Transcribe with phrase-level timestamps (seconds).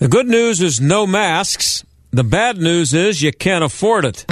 [0.00, 1.84] The good news is no masks.
[2.10, 4.26] The bad news is you can't afford it.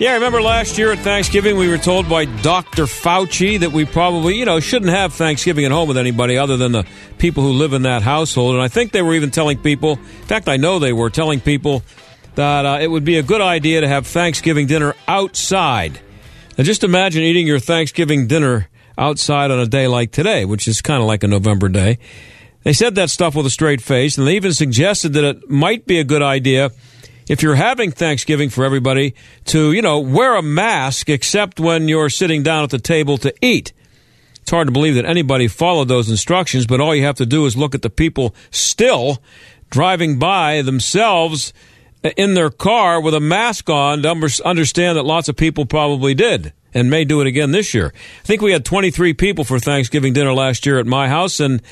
[0.00, 2.84] Yeah, I remember last year at Thanksgiving, we were told by Dr.
[2.84, 6.72] Fauci that we probably, you know, shouldn't have Thanksgiving at home with anybody other than
[6.72, 6.84] the
[7.18, 8.54] people who live in that household.
[8.54, 11.40] And I think they were even telling people, in fact, I know they were telling
[11.40, 11.84] people
[12.34, 16.00] that uh, it would be a good idea to have Thanksgiving dinner outside.
[16.56, 20.80] Now, just imagine eating your Thanksgiving dinner outside on a day like today, which is
[20.80, 21.98] kind of like a November day.
[22.62, 25.84] They said that stuff with a straight face, and they even suggested that it might
[25.84, 26.70] be a good idea
[27.28, 29.16] if you're having Thanksgiving for everybody
[29.46, 33.34] to, you know, wear a mask except when you're sitting down at the table to
[33.44, 33.72] eat.
[34.40, 37.46] It's hard to believe that anybody followed those instructions, but all you have to do
[37.46, 39.20] is look at the people still
[39.70, 41.52] driving by themselves
[42.16, 46.52] in their car with a mask on to understand that lots of people probably did
[46.74, 47.92] and may do it again this year.
[47.94, 51.62] I think we had 23 people for Thanksgiving dinner last year at my house, and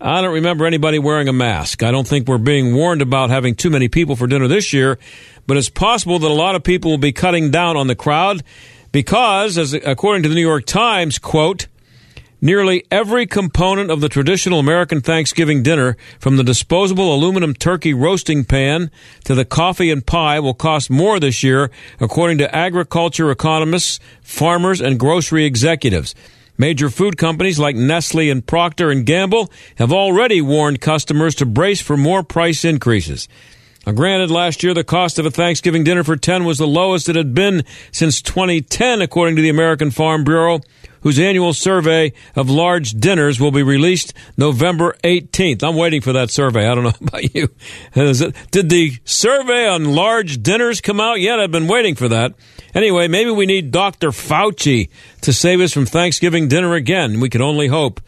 [0.00, 1.82] I don't remember anybody wearing a mask.
[1.82, 4.98] I don't think we're being warned about having too many people for dinner this year,
[5.46, 8.42] but it's possible that a lot of people will be cutting down on the crowd
[8.92, 11.66] because, as according to the New York Times, quote,
[12.44, 18.44] Nearly every component of the traditional American Thanksgiving dinner, from the disposable aluminum turkey roasting
[18.44, 18.90] pan
[19.26, 21.70] to the coffee and pie, will cost more this year,
[22.00, 26.16] according to agriculture economists, farmers, and grocery executives.
[26.58, 31.80] Major food companies like Nestle and Procter and Gamble have already warned customers to brace
[31.80, 33.28] for more price increases.
[33.86, 37.08] Now, granted, last year the cost of a Thanksgiving dinner for 10 was the lowest
[37.08, 40.60] it had been since 2010, according to the American Farm Bureau
[41.02, 45.62] whose annual survey of large dinners will be released November 18th.
[45.62, 46.66] I'm waiting for that survey.
[46.66, 47.48] I don't know about you.
[48.50, 51.40] Did the survey on large dinners come out yet?
[51.40, 52.34] I've been waiting for that.
[52.74, 54.08] Anyway, maybe we need Dr.
[54.08, 54.88] Fauci
[55.20, 57.20] to save us from Thanksgiving dinner again.
[57.20, 58.00] We can only hope.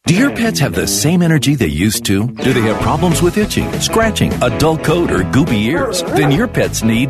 [0.06, 2.28] Do your pets have the same energy they used to?
[2.28, 6.02] Do they have problems with itching, scratching, a dull coat, or goopy ears?
[6.04, 7.10] Then your pets need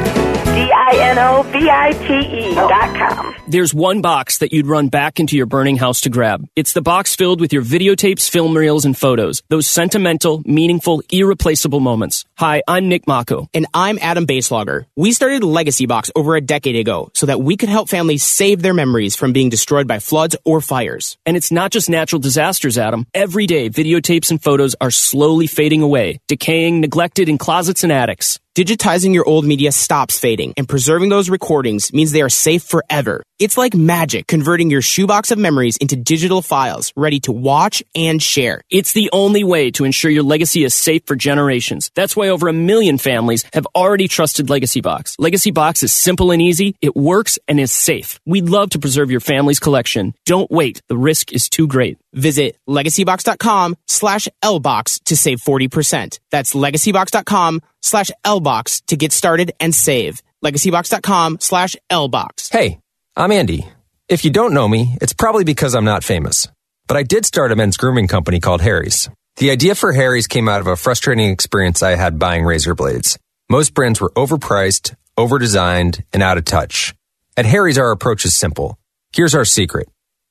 [0.53, 3.35] D-I-N-O-V-I-T-E dot com.
[3.47, 6.47] There's one box that you'd run back into your burning house to grab.
[6.55, 9.43] It's the box filled with your videotapes, film reels, and photos.
[9.49, 12.25] Those sentimental, meaningful, irreplaceable moments.
[12.37, 13.47] Hi, I'm Nick Mako.
[13.53, 14.85] And I'm Adam Baselogger.
[14.95, 18.61] We started Legacy Box over a decade ago so that we could help families save
[18.61, 21.17] their memories from being destroyed by floods or fires.
[21.25, 23.05] And it's not just natural disasters, Adam.
[23.13, 28.39] Every day, videotapes and photos are slowly fading away, decaying, neglected in closets and attics.
[28.53, 33.23] Digitizing your old media stops fading, and preserving those recordings means they are safe forever.
[33.39, 38.21] It's like magic converting your shoebox of memories into digital files ready to watch and
[38.21, 38.59] share.
[38.69, 41.91] It's the only way to ensure your legacy is safe for generations.
[41.95, 45.15] That's why over a million families have already trusted Legacy Box.
[45.17, 48.19] Legacy Box is simple and easy, it works, and is safe.
[48.25, 50.13] We'd love to preserve your family's collection.
[50.25, 52.00] Don't wait, the risk is too great.
[52.13, 56.19] Visit legacybox.com slash lbox to save 40%.
[56.29, 60.21] That's legacybox.com slash lbox to get started and save.
[60.43, 62.51] legacybox.com slash lbox.
[62.51, 62.79] Hey,
[63.15, 63.67] I'm Andy.
[64.09, 66.47] If you don't know me, it's probably because I'm not famous.
[66.87, 69.09] But I did start a men's grooming company called Harry's.
[69.37, 73.17] The idea for Harry's came out of a frustrating experience I had buying razor blades.
[73.49, 76.93] Most brands were overpriced, overdesigned, and out of touch.
[77.37, 78.77] At Harry's, our approach is simple.
[79.13, 79.87] Here's our secret.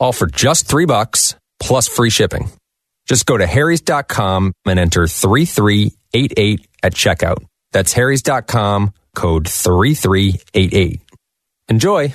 [0.00, 2.50] All for just three bucks plus free shipping.
[3.06, 7.44] Just go to harrys.com and enter 3388 at checkout.
[7.72, 11.00] That's harrys.com, code 3388.
[11.68, 12.14] Enjoy.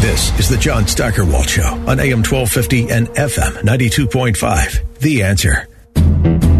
[0.00, 4.98] This is the John Steigerwald Show on AM 1250 and FM 92.5.
[4.98, 6.55] The answer.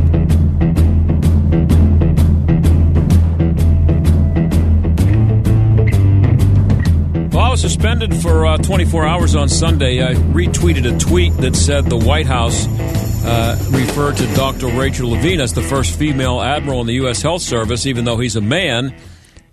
[7.56, 10.02] Suspended for uh, 24 hours on Sunday.
[10.02, 12.66] I retweeted a tweet that said the White House
[13.24, 14.66] uh, referred to Dr.
[14.68, 17.22] Rachel Levine as the first female admiral in the U.S.
[17.22, 18.94] Health Service, even though he's a man.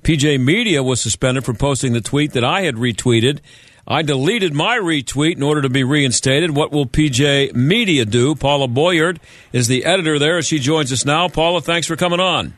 [0.04, 3.40] PJ Media was suspended for posting the tweet that I had retweeted.
[3.88, 6.56] I deleted my retweet in order to be reinstated.
[6.56, 8.36] What will PJ Media do?
[8.36, 9.22] Paula Bolyard
[9.54, 10.42] is the editor there.
[10.42, 11.30] She joins us now.
[11.30, 12.54] Paula, thanks for coming on.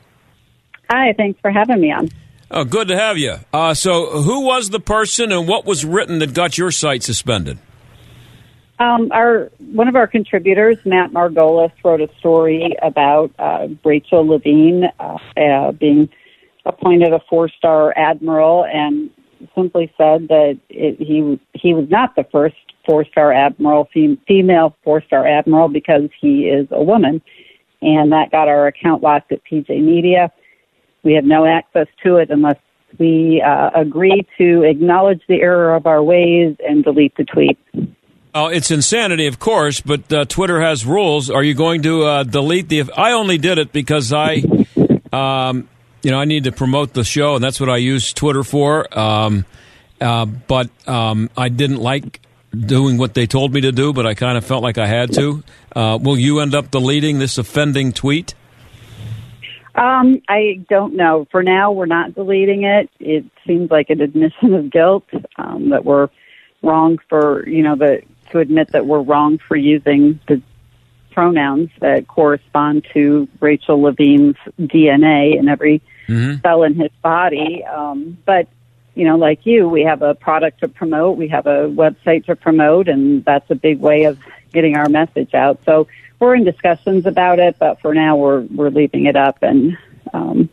[0.89, 2.09] Hi, thanks for having me on.
[2.51, 3.37] Oh, good to have you.
[3.51, 7.57] Uh, so, who was the person and what was written that got your site suspended?
[8.77, 14.83] Um, our one of our contributors, Matt Margolis, wrote a story about uh, Rachel Levine
[14.99, 16.09] uh, uh, being
[16.65, 19.09] appointed a four-star admiral, and
[19.55, 22.55] simply said that it, he he was not the first
[22.85, 27.21] four-star admiral, fem- female four-star admiral, because he is a woman,
[27.81, 30.31] and that got our account locked at PJ Media.
[31.05, 32.57] We have no access to it unless
[32.97, 37.59] we uh, agree to acknowledge the error of our ways and delete the tweet.
[38.33, 41.29] Oh, it's insanity, of course, but uh, Twitter has rules.
[41.29, 42.83] Are you going to uh, delete the?
[42.97, 44.43] I only did it because I,
[45.13, 45.69] um,
[46.01, 48.87] you know, I need to promote the show, and that's what I use Twitter for.
[48.97, 49.45] Um,
[50.01, 52.19] uh, but um, I didn't like
[52.51, 55.13] doing what they told me to do, but I kind of felt like I had
[55.13, 55.43] to.
[55.75, 58.33] Uh, will you end up deleting this offending tweet?
[59.75, 61.27] Um, I don't know.
[61.31, 62.89] For now, we're not deleting it.
[62.99, 65.05] It seems like an admission of guilt
[65.37, 66.09] um, that we're
[66.61, 68.01] wrong for, you know, the,
[68.31, 70.41] to admit that we're wrong for using the
[71.11, 76.41] pronouns that correspond to Rachel Levine's DNA in every Mm-hmm.
[76.41, 77.63] cell in his body.
[77.63, 78.47] Um, but,
[78.93, 82.35] you know, like you, we have a product to promote, we have a website to
[82.35, 84.19] promote, and that's a big way of
[84.53, 85.59] getting our message out.
[85.65, 85.87] So
[86.25, 89.77] we're in discussions about it, but for now we're we're leaving it up and
[90.13, 90.49] um,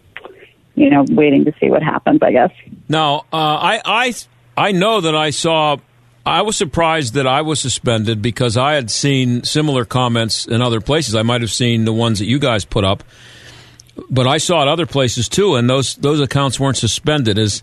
[0.74, 2.20] you know waiting to see what happens.
[2.22, 2.50] I guess.
[2.88, 4.14] Now, uh, I, I,
[4.56, 5.78] I know that I saw.
[6.24, 10.80] I was surprised that I was suspended because I had seen similar comments in other
[10.80, 11.16] places.
[11.16, 13.02] I might have seen the ones that you guys put up,
[14.08, 17.38] but I saw it other places too, and those those accounts weren't suspended.
[17.38, 17.62] As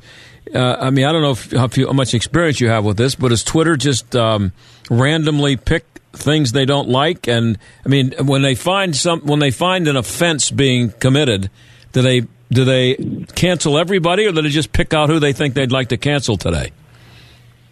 [0.54, 2.98] uh, I mean, I don't know if, how, few, how much experience you have with
[2.98, 4.52] this, but does Twitter just um,
[4.90, 7.28] randomly pick things they don't like?
[7.28, 11.50] And I mean, when they find some, when they find an offense being committed,
[11.92, 12.96] do they do they
[13.36, 16.38] cancel everybody, or do they just pick out who they think they'd like to cancel
[16.38, 16.72] today?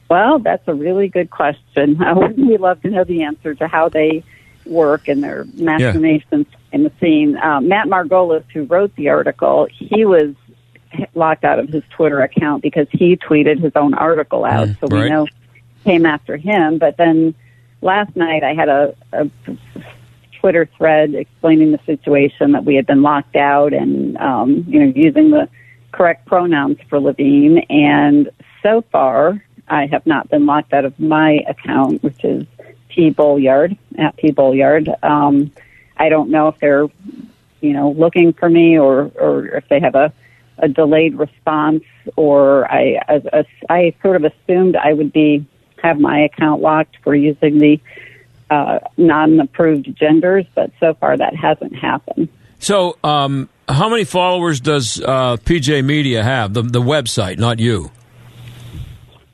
[0.09, 1.97] Well, that's a really good question.
[2.37, 4.23] We'd love to know the answer to how they
[4.65, 7.37] work and their machinations in the scene.
[7.37, 10.35] Um, Matt Margolis, who wrote the article, he was
[11.13, 14.67] locked out of his Twitter account because he tweeted his own article out.
[14.67, 15.09] Mm, so we right.
[15.09, 15.27] know
[15.83, 16.77] came after him.
[16.77, 17.33] But then
[17.81, 19.29] last night I had a, a
[20.39, 24.93] Twitter thread explaining the situation that we had been locked out and um, you know
[24.95, 25.49] using the
[25.91, 27.59] correct pronouns for Levine.
[27.69, 28.29] And
[28.61, 32.45] so far, I have not been locked out of my account, which is
[32.89, 34.89] P Bolyard at P Bolyard.
[35.03, 35.51] Um,
[35.97, 36.87] I don't know if they're
[37.61, 40.13] you know looking for me or or if they have a
[40.59, 41.83] a delayed response
[42.15, 45.45] or I as I sort of assumed I would be
[45.87, 47.79] have my account locked for using the
[48.49, 52.29] uh, non-approved genders, but so far that hasn't happened.
[52.59, 56.53] So, um, how many followers does uh, PJ Media have?
[56.53, 57.91] The the website, not you.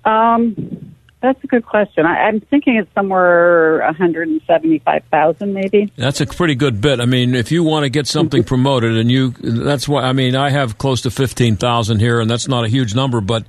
[0.03, 2.05] Um, that's a good question.
[2.05, 5.89] I, I'm thinking it's somewhere 175,000 maybe.
[5.95, 6.99] That's a pretty good bit.
[6.99, 10.03] I mean, if you want to get something promoted, and you, that's why.
[10.03, 13.21] I mean, I have close to fifteen thousand here, and that's not a huge number,
[13.21, 13.45] but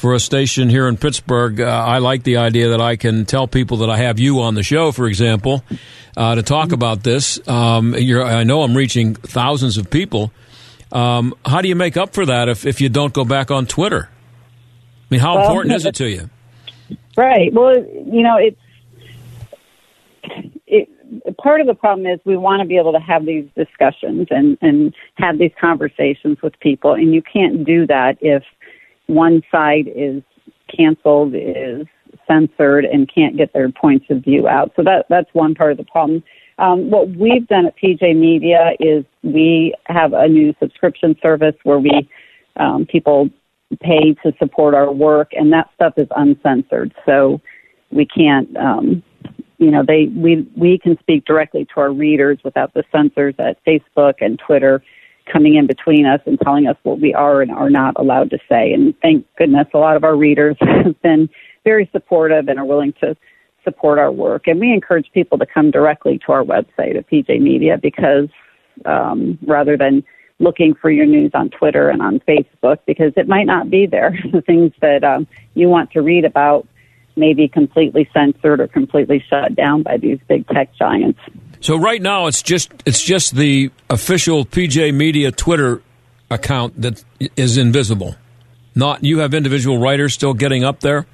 [0.00, 3.46] for a station here in Pittsburgh, uh, I like the idea that I can tell
[3.46, 5.62] people that I have you on the show, for example,
[6.16, 7.46] uh, to talk about this.
[7.46, 10.32] Um, you're, I know I'm reaching thousands of people.
[10.90, 13.66] Um, how do you make up for that if, if you don't go back on
[13.66, 14.08] Twitter?
[14.10, 16.30] I mean, how Well, important is it to you?
[17.14, 17.52] Right.
[17.52, 18.58] Well, you know, it's
[20.66, 20.88] it,
[21.36, 24.56] part of the problem is we want to be able to have these discussions and
[24.62, 28.42] and have these conversations with people, and you can't do that if
[29.10, 30.22] one side is
[30.74, 31.86] canceled, is
[32.26, 34.72] censored, and can't get their points of view out.
[34.76, 36.22] So that that's one part of the problem.
[36.58, 41.78] Um, what we've done at PJ Media is we have a new subscription service where
[41.78, 42.08] we
[42.56, 43.30] um, people
[43.80, 46.94] pay to support our work, and that stuff is uncensored.
[47.06, 47.40] So
[47.90, 49.02] we can't, um,
[49.58, 53.64] you know, they we we can speak directly to our readers without the censors at
[53.64, 54.82] Facebook and Twitter
[55.30, 58.38] coming in between us and telling us what we are and are not allowed to
[58.48, 58.72] say.
[58.72, 61.28] And thank goodness, a lot of our readers have been
[61.64, 63.16] very supportive and are willing to
[63.64, 64.46] support our work.
[64.46, 68.28] And we encourage people to come directly to our website at PJ Media because
[68.84, 70.02] um, rather than
[70.38, 74.18] looking for your news on Twitter and on Facebook because it might not be there.
[74.32, 76.66] the things that um, you want to read about
[77.16, 81.20] may be completely censored or completely shut down by these big tech giants.
[81.60, 85.82] So right now, it's just it's just the official PJ Media Twitter
[86.30, 87.04] account that
[87.36, 88.16] is invisible.
[88.74, 91.06] Not you have individual writers still getting up there.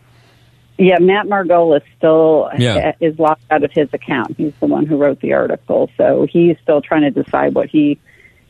[0.78, 2.92] Yeah, Matt Margolis still Yeah.
[3.00, 4.34] is locked out of his account.
[4.36, 7.98] He's the one who wrote the article, so he's still trying to decide what he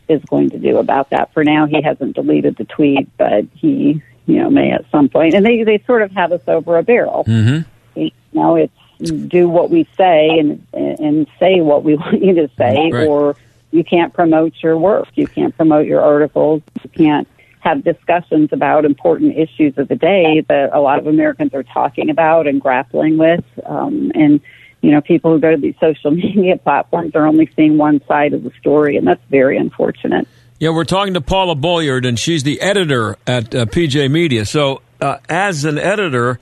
[0.09, 1.33] is going to do about that.
[1.33, 5.35] For now, he hasn't deleted the tweet, but he, you know, may at some point.
[5.35, 7.25] And they they sort of have us over a barrel.
[7.27, 8.01] Mm-hmm.
[8.01, 12.51] You know, it's do what we say and and say what we want you to
[12.57, 13.07] say, Right.
[13.07, 13.37] or
[13.71, 15.09] you can't promote your work.
[15.15, 16.63] You can't promote your articles.
[16.83, 17.29] You can't
[17.61, 22.11] have discussions about important issues of the day that a lot of Americans are talking
[22.11, 23.45] about and grappling with.
[23.65, 24.41] Um, and
[24.83, 28.33] you know, people who go to these social media platforms are only seeing one side
[28.35, 30.29] of the story, and that's very unfortunate.
[30.59, 34.47] Yeah, we're talking to Paula Bolyard, and she's the editor at uh, PJ Media.
[34.47, 36.39] So, uh, as an editor,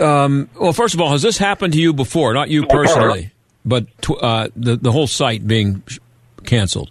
[0.00, 2.32] um, well, first of all, has this happened to you before?
[2.34, 3.32] Not you personally,
[3.64, 5.82] but tw- uh, the the whole site being
[6.44, 6.90] canceled,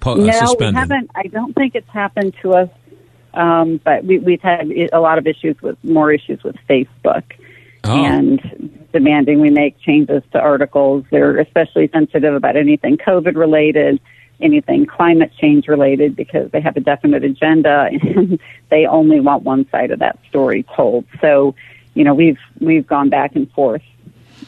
[0.00, 0.74] po- uh, no, suspended.
[0.74, 1.10] we haven't.
[1.14, 2.68] I don't think it's happened to us,
[3.34, 7.24] um, but we, we've had a lot of issues with more issues with Facebook
[7.84, 8.04] Oh.
[8.04, 11.04] and demanding we make changes to articles.
[11.10, 14.00] They're especially sensitive about anything COVID related,
[14.40, 19.68] anything climate change related, because they have a definite agenda and they only want one
[19.70, 21.04] side of that story told.
[21.20, 21.54] So,
[21.98, 23.82] you know, we've we've gone back and forth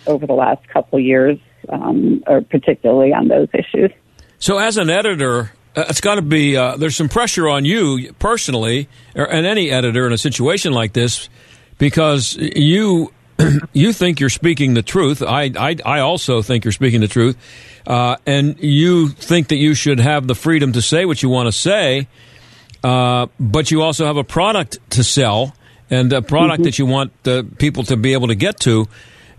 [0.07, 1.37] over the last couple years,
[1.69, 3.91] um, or particularly on those issues.
[4.39, 8.13] So, as an editor, uh, it's got to be uh, there's some pressure on you
[8.21, 11.29] personally, or, and any editor in a situation like this,
[11.79, 13.13] because you
[13.73, 15.21] you think you're speaking the truth.
[15.21, 17.37] I I, I also think you're speaking the truth,
[17.85, 21.49] uh, and you think that you should have the freedom to say what you want
[21.49, 22.07] to say,
[22.85, 25.53] uh, but you also have a product to sell
[25.91, 28.87] and a product that you want the people to be able to get to.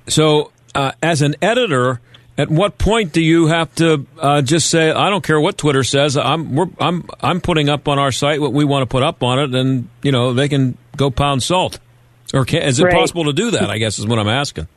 [0.07, 2.01] So, uh, as an editor,
[2.37, 5.83] at what point do you have to uh, just say, "I don't care what Twitter
[5.83, 6.17] says.
[6.17, 9.23] I'm we're, I'm I'm putting up on our site what we want to put up
[9.23, 11.79] on it, and you know they can go pound salt."
[12.33, 12.93] Or can, is it Right.
[12.93, 13.69] possible to do that?
[13.69, 14.67] I guess is what I'm asking.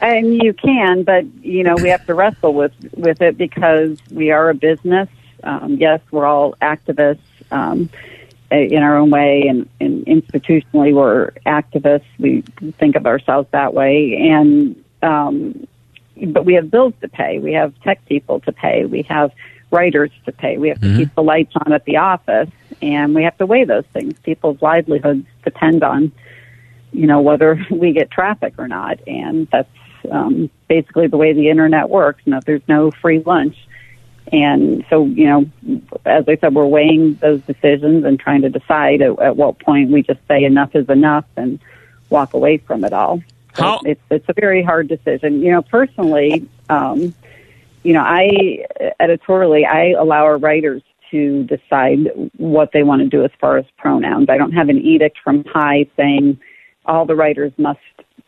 [0.00, 4.30] And you can, but you know we have to wrestle with with it because we
[4.32, 5.08] are a business.
[5.42, 7.18] Um, yes, we're all activists
[7.50, 7.88] um,
[8.62, 12.04] in our own way, and, and institutionally, we're activists.
[12.18, 12.42] We
[12.78, 15.66] think of ourselves that way, and um,
[16.28, 17.38] but we have bills to pay.
[17.38, 18.84] We have tech people to pay.
[18.84, 19.32] We have
[19.70, 20.56] writers to pay.
[20.56, 20.98] We have to mm-hmm.
[20.98, 24.14] keep the lights on at the office, and we have to weigh those things.
[24.22, 26.12] People's livelihoods depend on,
[26.92, 29.68] you know, whether we get traffic or not, and that's
[30.10, 32.22] um, basically the way the internet works.
[32.26, 33.56] No, there's no free lunch,
[34.32, 39.02] and so you know, as I said, we're weighing those decisions and trying to decide
[39.02, 41.58] at, at what point we just say enough is enough and
[42.10, 43.22] walk away from it all.
[43.54, 43.80] How?
[43.84, 45.40] It's it's a very hard decision.
[45.40, 47.14] You know, personally, um,
[47.82, 48.64] you know, I
[48.98, 53.64] editorially I allow our writers to decide what they want to do as far as
[53.78, 54.28] pronouns.
[54.28, 56.40] I don't have an edict from high saying
[56.86, 57.78] all the writers must,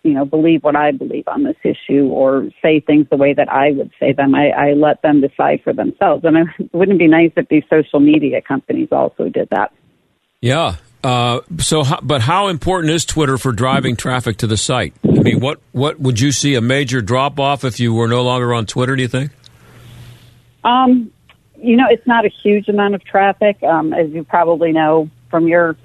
[0.07, 3.51] you know, believe what I believe on this issue or say things the way that
[3.51, 4.35] I would say them.
[4.35, 6.25] I, I let them decide for themselves.
[6.25, 9.73] And it wouldn't be nice if these social media companies also did that.
[10.41, 14.93] Yeah, uh, so, but how important is Twitter for driving traffic to the site?
[15.05, 18.23] I mean, what what would you see a major drop off if you were no
[18.23, 18.97] longer on Twitter?
[18.97, 19.31] Do you think?
[20.65, 21.13] Um,
[21.57, 25.47] you know, it's not a huge amount of traffic, um, as you probably know from
[25.47, 25.77] your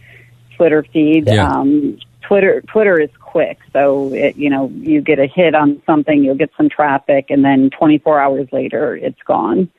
[0.58, 1.28] Twitter feed.
[1.28, 1.48] Yeah.
[1.48, 6.24] Um, Twitter Twitter is quick, so it, you know you get a hit on something,
[6.24, 9.70] you'll get some traffic, and then 24 hours later, it's gone.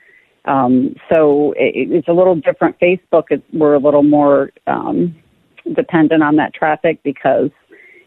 [0.45, 2.79] Um, so it, it's a little different.
[2.81, 5.15] Facebook, is, we're a little more um,
[5.75, 7.51] dependent on that traffic because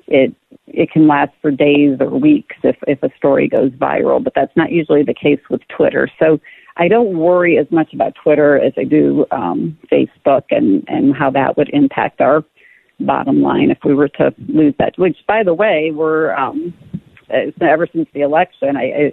[0.08, 0.36] it
[0.68, 4.56] it can last for days or weeks if if a story goes viral, but that's
[4.56, 6.10] not usually the case with Twitter.
[6.20, 6.40] So
[6.78, 11.30] I don't worry as much about Twitter as I do um, Facebook and and how
[11.32, 12.44] that would impact our
[13.00, 14.98] bottom line if we were to lose that.
[14.98, 16.74] Which, by the way, we're um,
[17.62, 19.12] ever since the election, I, I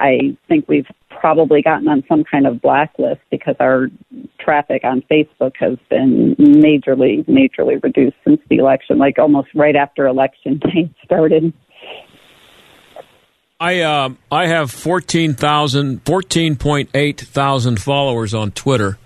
[0.00, 3.88] I think we've probably gotten on some kind of blacklist because our
[4.38, 10.06] traffic on Facebook has been majorly, majorly reduced since the election, like almost right after
[10.06, 11.52] election day started.
[13.60, 18.96] I uh, I have 14,000, 14.8 thousand followers on Twitter,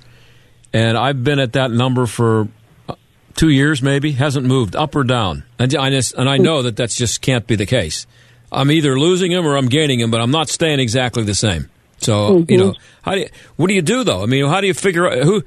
[0.73, 2.47] and I've been at that number for
[3.37, 5.44] two years, maybe hasn't moved up or down.
[5.59, 8.07] And I just, and I know that that just can't be the case.
[8.53, 11.68] I'm either losing him or I'm gaining him but I'm not staying exactly the same.
[11.99, 12.51] So mm-hmm.
[12.51, 14.23] you know, how do you, what do you do though?
[14.23, 15.42] I mean, how do you figure out who?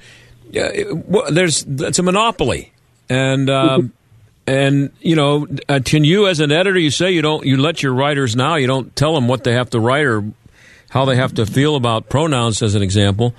[0.50, 2.72] Uh, there's it's a monopoly,
[3.10, 4.52] and um, mm-hmm.
[4.52, 7.84] and you know, uh, can you as an editor, you say you don't you let
[7.84, 10.24] your writers now you don't tell them what they have to write or
[10.90, 13.36] how they have to feel about pronouns, as an example.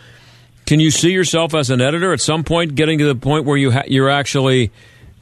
[0.69, 3.57] Can you see yourself as an editor at some point getting to the point where
[3.57, 4.71] you ha- you're actually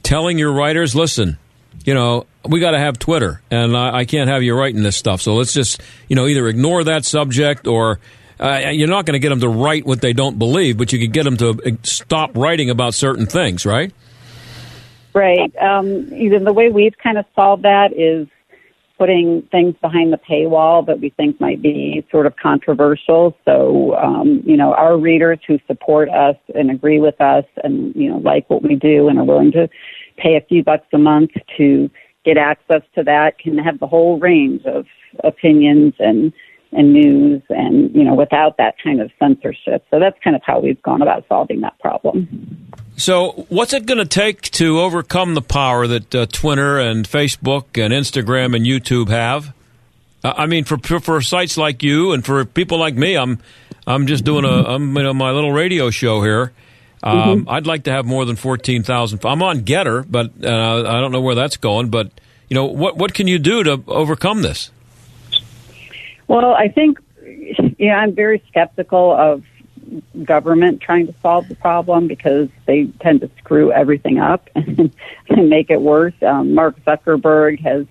[0.03, 1.39] telling your writers, listen,
[1.85, 4.97] you know, we got to have Twitter, and I, I, can't have you writing this
[4.97, 5.21] stuff.
[5.21, 8.01] So let's just, you know, either ignore that subject or
[8.41, 10.99] uh, you're not going to get them to write what they don't believe, but you
[10.99, 13.93] could get them to uh, stop writing about certain things, right?
[15.15, 15.55] Right.
[15.59, 18.27] Um, even the way we've kind of solved that is
[18.99, 23.37] putting things behind the paywall that we think might be sort of controversial.
[23.45, 28.11] So, um, you know, our readers who support us and agree with us and, you
[28.11, 29.69] know, like what we do and are willing to
[30.17, 31.91] pay a few bucks a month to
[32.25, 34.87] get access to that can have the whole range of
[35.25, 36.33] opinions and
[36.77, 40.61] and news and you know without that kind of censorship so that's kind of how
[40.61, 42.29] we've gone about solving that problem
[42.97, 47.83] so what's it going to take to overcome the power that uh, twitter and facebook
[47.83, 49.53] and instagram and youtube have
[50.23, 53.39] uh, i mean for, for, sites like you and for people like me i'm
[53.87, 56.53] i'm just doing a i'm you know my little radio show here
[57.03, 57.51] um, mm-hmm.
[57.51, 59.25] I'd like to have more than fourteen thousand.
[59.25, 61.91] I'm on Gettr, but uh, I don't know where that's going.
[61.91, 62.11] But
[62.49, 64.71] you know, what what can you do to overcome this?
[66.29, 66.99] Well, I think
[67.79, 69.45] yeah, I'm very skeptical of
[70.25, 74.91] government trying to solve the problem because they tend to screw everything up and,
[75.29, 76.15] make it worse.
[76.23, 77.87] Um, Mark Zuckerberg has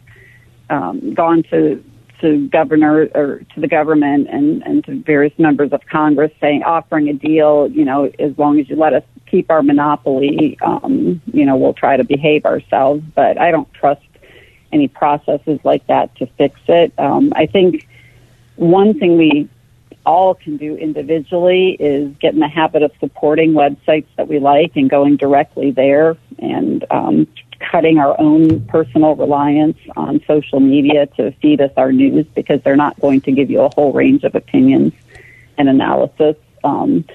[0.70, 1.84] um, gone to
[2.22, 7.10] to governor or to the government and, and to various members of Congress saying offering
[7.10, 11.46] a deal, you know, as long as you let us keep our monopoly, um, you
[11.46, 13.04] know, we'll try to behave ourselves.
[13.14, 14.02] But I don't trust
[14.72, 16.94] any processes like that to fix it.
[16.98, 17.86] Um, I think
[18.56, 19.50] one thing we
[20.06, 24.76] all can do individually is get in the habit of supporting websites that we like
[24.76, 27.28] and going directly there and um,
[27.60, 32.76] cutting our own personal reliance on social media to feed us our news because they're
[32.76, 34.94] not going to give you a whole range of opinions
[35.58, 36.36] and analysis.
[36.64, 37.06] Um,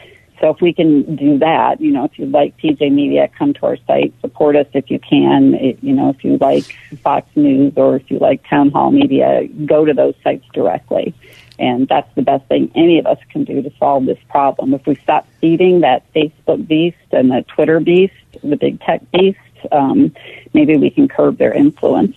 [0.41, 3.67] so if we can do that, you know, if you like PJ Media, come to
[3.67, 5.55] our site, support us if you can.
[5.55, 6.65] It, you know, if you like
[7.03, 11.15] Fox News or if you like Town Hall Media, go to those sites directly.
[11.59, 14.73] And that's the best thing any of us can do to solve this problem.
[14.73, 19.39] If we stop feeding that Facebook beast and the Twitter beast, the big tech beast,
[19.71, 20.15] um,
[20.55, 22.17] maybe we can curb their influence.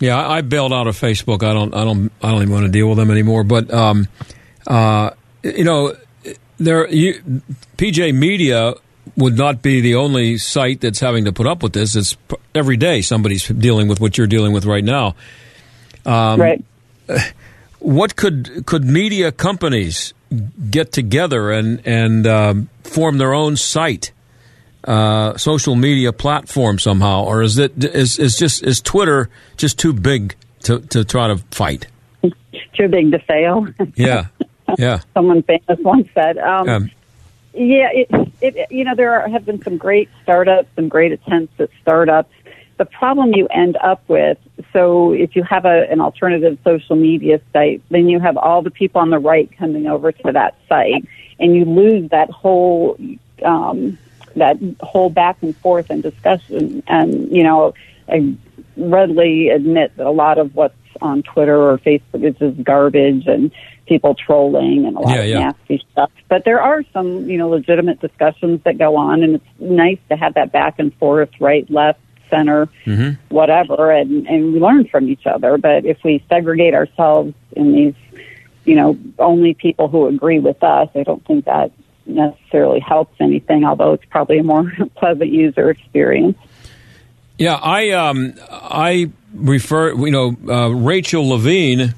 [0.00, 1.44] Yeah, I, I bailed out of Facebook.
[1.44, 3.44] I don't, I don't, I don't even want to deal with them anymore.
[3.44, 4.08] But um,
[4.66, 5.10] uh,
[5.44, 5.94] you know,
[6.60, 7.42] there, you,
[7.76, 8.74] PJ Media
[9.16, 11.96] would not be the only site that's having to put up with this.
[11.96, 12.16] It's
[12.54, 15.16] every day somebody's dealing with what you're dealing with right now.
[16.04, 16.64] Um, right.
[17.80, 20.14] What could could media companies
[20.70, 24.12] get together and and um, form their own site,
[24.84, 29.92] uh, social media platform somehow, or is it is is just is Twitter just too
[29.92, 31.86] big to to try to fight?
[32.74, 33.66] Too big to fail.
[33.94, 34.26] Yeah,
[34.78, 35.00] yeah.
[35.14, 36.38] Someone famous once said.
[36.38, 36.90] Um, um,
[37.52, 41.58] yeah, it, it, you know, there are, have been some great startups, some great attempts
[41.58, 42.32] at startups.
[42.76, 44.38] The problem you end up with,
[44.72, 48.70] so if you have a, an alternative social media site, then you have all the
[48.70, 51.06] people on the right coming over to that site,
[51.38, 52.96] and you lose that whole
[53.42, 53.98] um,
[54.36, 56.82] that whole back and forth and discussion.
[56.86, 57.74] And you know,
[58.10, 58.36] I
[58.76, 63.50] readily admit that a lot of what's on Twitter or Facebook is just garbage and
[63.86, 65.38] people trolling and a lot yeah, of yeah.
[65.38, 66.10] nasty stuff.
[66.28, 70.16] But there are some, you know, legitimate discussions that go on, and it's nice to
[70.16, 73.34] have that back and forth, right, left, center, mm-hmm.
[73.34, 75.58] whatever, and and we learn from each other.
[75.58, 77.94] But if we segregate ourselves in these,
[78.64, 81.72] you know, only people who agree with us, I don't think that
[82.06, 83.64] necessarily helps anything.
[83.64, 86.38] Although it's probably a more pleasant user experience.
[87.40, 91.94] Yeah, I um, I refer, you know, uh, Rachel Levine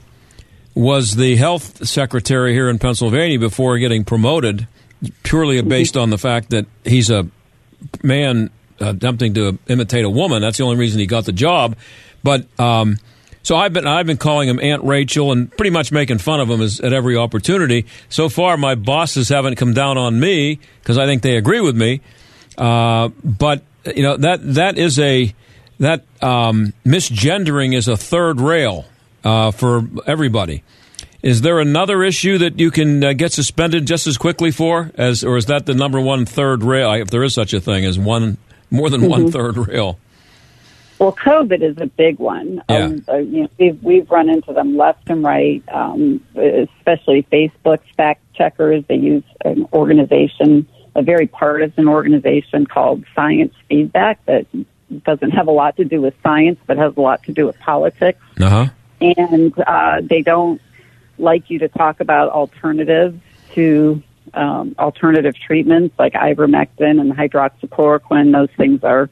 [0.72, 4.68] was the health secretary here in Pennsylvania before getting promoted,
[5.24, 7.26] purely based on the fact that he's a
[8.04, 10.42] man attempting to imitate a woman.
[10.42, 11.74] That's the only reason he got the job.
[12.22, 12.98] But um,
[13.42, 16.48] so I've been I've been calling him Aunt Rachel and pretty much making fun of
[16.48, 17.86] him as, at every opportunity.
[18.08, 21.76] So far, my bosses haven't come down on me because I think they agree with
[21.76, 22.00] me.
[22.56, 25.34] Uh, but you know that that is a
[25.78, 28.84] that um, misgendering is a third rail
[29.24, 30.62] uh, for everybody.
[31.22, 35.22] Is there another issue that you can uh, get suspended just as quickly for, as
[35.22, 37.98] or is that the number one third rail, if there is such a thing as
[37.98, 38.38] one
[38.70, 39.10] more than mm-hmm.
[39.10, 39.98] one third rail?
[40.98, 42.62] Well, COVID is a big one.
[42.70, 42.84] Yeah.
[42.84, 48.20] Um, you know, we've, we've run into them left and right, um, especially Facebook's fact
[48.34, 48.84] checkers.
[48.88, 54.46] They use an organization, a very partisan organization called Science Feedback that
[55.04, 57.58] doesn't have a lot to do with science, but has a lot to do with
[57.60, 58.20] politics.
[58.40, 58.66] Uh-huh.
[59.00, 60.60] And uh, they don't
[61.18, 63.18] like you to talk about alternatives
[63.54, 64.02] to
[64.34, 68.32] um, alternative treatments like ivermectin and hydroxychloroquine.
[68.32, 69.10] Those things are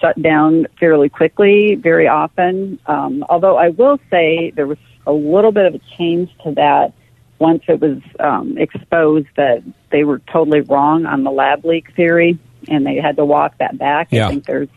[0.00, 2.78] shut down fairly quickly, very often.
[2.86, 6.92] Um, although I will say there was a little bit of a change to that
[7.38, 12.38] once it was um, exposed that they were totally wrong on the lab leak theory,
[12.68, 14.08] and they had to walk that back.
[14.10, 14.26] Yeah.
[14.26, 14.68] I think there's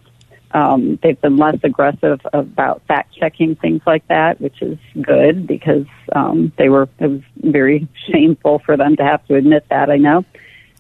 [0.52, 5.86] um, they've been less aggressive about fact checking things like that, which is good because
[6.16, 6.90] um, they were.
[7.00, 9.90] It was very shameful for them to have to admit that.
[9.90, 10.26] I know,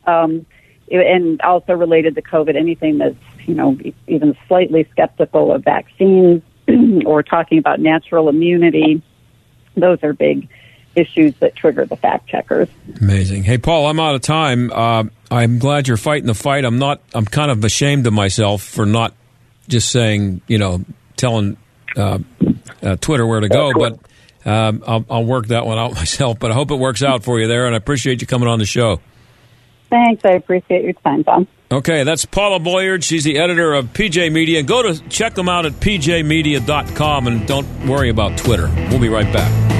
[0.05, 0.45] um,
[0.89, 6.41] and also related to COVID, anything that's you know even slightly skeptical of vaccines
[7.05, 9.01] or talking about natural immunity,
[9.75, 10.47] those are big
[10.97, 12.67] issues that trigger the fact checkers.
[12.99, 13.43] Amazing.
[13.43, 14.71] Hey, Paul, I'm out of time.
[14.71, 16.65] Uh, I'm glad you're fighting the fight.
[16.65, 17.01] I'm not.
[17.13, 19.13] I'm kind of ashamed of myself for not
[19.67, 20.83] just saying, you know,
[21.15, 21.57] telling
[21.95, 22.19] uh,
[22.81, 23.99] uh, Twitter where to go, but
[24.45, 26.39] um, I'll, I'll, work that one out myself.
[26.39, 28.59] But I hope it works out for you there, and I appreciate you coming on
[28.59, 28.99] the show.
[29.89, 30.23] Thanks.
[30.25, 31.47] I appreciate your time, Tom.
[31.69, 33.03] Okay, that's Paula Bolyard.
[33.03, 34.63] She's the editor of PJ Media.
[34.63, 38.69] Go to check them out at pjmedia.com and don't worry about Twitter.
[38.89, 39.76] We'll be right back.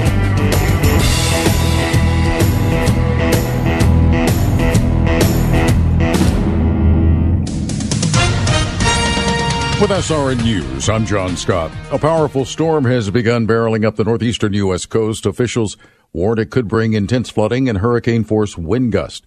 [9.80, 11.70] With SRN News, I'm John Scott.
[11.92, 14.86] A powerful storm has begun barreling up the northeastern U.S.
[14.86, 15.24] coast.
[15.24, 15.76] Officials
[16.12, 19.24] warned it could bring intense flooding and hurricane force wind gust.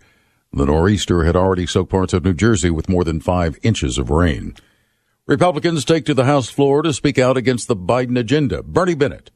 [0.51, 4.09] The nor'easter had already soaked parts of New Jersey with more than five inches of
[4.09, 4.53] rain.
[5.25, 8.61] Republicans take to the House floor to speak out against the Biden agenda.
[8.61, 9.31] Bernie Bennett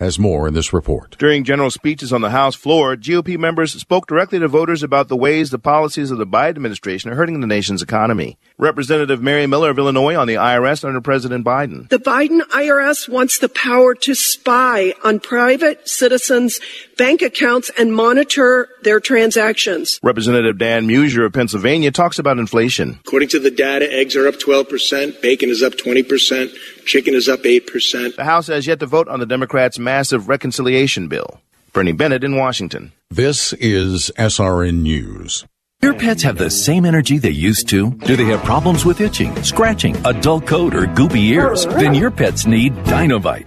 [0.00, 1.16] has more in this report.
[1.18, 5.16] During general speeches on the House floor, GOP members spoke directly to voters about the
[5.16, 8.36] ways the policies of the Biden administration are hurting the nation's economy.
[8.58, 11.88] Representative Mary Miller of Illinois on the IRS under President Biden.
[11.88, 16.58] The Biden IRS wants the power to spy on private citizens'
[16.98, 20.00] bank accounts and monitor their transactions.
[20.02, 22.98] Representative Dan Meuser of Pennsylvania talks about inflation.
[23.06, 26.52] According to the data, eggs are up 12%, bacon is up 20%,
[26.84, 28.16] chicken is up 8%.
[28.16, 31.40] The House has yet to vote on the Democrats' massive reconciliation bill.
[31.72, 32.92] Bernie Bennett in Washington.
[33.10, 35.44] This is SRN News.
[35.82, 37.90] Your pets have the same energy they used to?
[37.90, 41.66] Do they have problems with itching, scratching, a dull coat, or goopy ears?
[41.66, 43.46] Then your pets need Dinovite.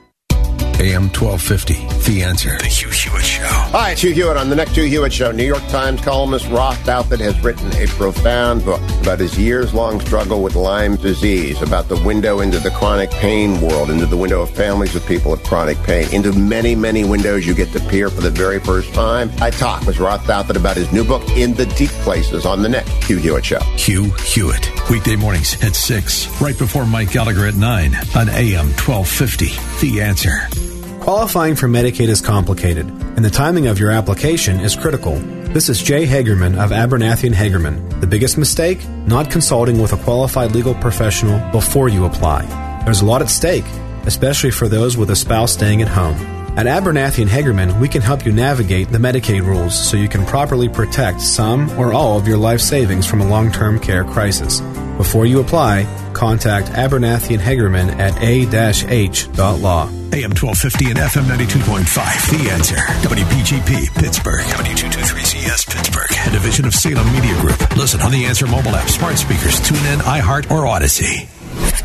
[0.81, 2.57] AM 1250, The Answer.
[2.57, 3.43] The Hugh Hewitt Show.
[3.45, 5.31] Hi, it's Hugh Hewitt on the next Hugh Hewitt Show.
[5.31, 10.41] New York Times columnist Ross Douthat has written a profound book about his years-long struggle
[10.41, 14.49] with Lyme disease, about the window into the chronic pain world, into the window of
[14.49, 18.21] families of people with chronic pain, into many, many windows you get to peer for
[18.21, 19.29] the very first time.
[19.39, 22.69] I talk with Ross Douthat about his new book, In the Deep Places, on the
[22.69, 23.59] next Hugh Hewitt Show.
[23.77, 24.89] Hugh Hewitt.
[24.89, 30.70] Weekday mornings at 6, right before Mike Gallagher at 9 on AM 1250, The Answer.
[31.01, 35.15] Qualifying for Medicaid is complicated, and the timing of your application is critical.
[35.51, 37.99] This is Jay Hagerman of Abernathy and Hagerman.
[38.01, 38.87] The biggest mistake?
[39.07, 42.45] Not consulting with a qualified legal professional before you apply.
[42.85, 43.65] There's a lot at stake,
[44.05, 46.17] especially for those with a spouse staying at home.
[46.55, 50.23] At Abernathy and Hagerman, we can help you navigate the Medicaid rules so you can
[50.27, 54.61] properly protect some or all of your life savings from a long-term care crisis.
[54.97, 55.81] Before you apply,
[56.13, 59.87] contact Abernathy and Hagerman at a-h.law.
[60.13, 62.75] AM 1250 and FM 92.5, The Answer.
[62.75, 64.41] WPGP, Pittsburgh.
[64.41, 66.11] W223CS, Pittsburgh.
[66.27, 67.59] A division of Salem Media Group.
[67.77, 71.27] Listen on the Answer mobile app, smart speakers, tune in, iHeart, or Odyssey.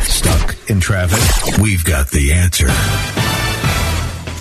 [0.00, 1.58] Stuck in traffic?
[1.60, 2.66] We've got the answer.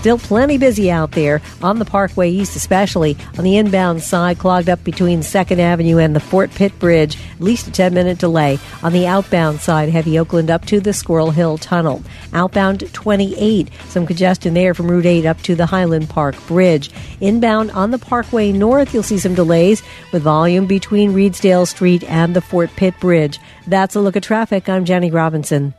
[0.05, 4.69] Still plenty busy out there on the Parkway East, especially on the inbound side, clogged
[4.69, 7.17] up between 2nd Avenue and the Fort Pitt Bridge.
[7.33, 8.59] At least a 10 minute delay.
[8.83, 12.03] On the outbound side, heavy Oakland up to the Squirrel Hill Tunnel.
[12.33, 16.91] Outbound 28, some congestion there from Route 8 up to the Highland Park Bridge.
[17.19, 22.35] Inbound on the Parkway North, you'll see some delays with volume between Reedsdale Street and
[22.35, 23.39] the Fort Pitt Bridge.
[23.65, 24.69] That's a look at traffic.
[24.69, 25.73] I'm Jenny Robinson.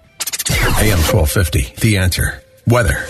[0.51, 2.43] AM 1250, The Answer.
[2.67, 3.07] Weather.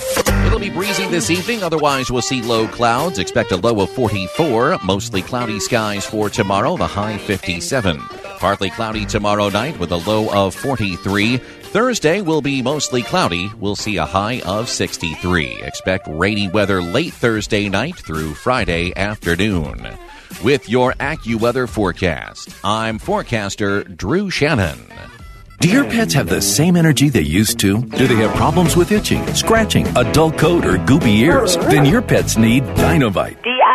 [0.57, 3.19] It'll be breezy this evening, otherwise, we'll see low clouds.
[3.19, 4.79] Expect a low of 44.
[4.83, 7.99] Mostly cloudy skies for tomorrow, the high 57.
[8.39, 11.37] Partly cloudy tomorrow night with a low of 43.
[11.37, 13.51] Thursday will be mostly cloudy.
[13.61, 15.61] We'll see a high of 63.
[15.61, 19.87] Expect rainy weather late Thursday night through Friday afternoon.
[20.43, 24.87] With your AccuWeather forecast, I'm forecaster Drew Shannon.
[25.59, 27.81] Do your pets have the same energy they used to?
[27.81, 31.57] Do they have problems with itching, scratching, a dull coat, or goopy ears?
[31.57, 33.39] Then your pets need Dinovite.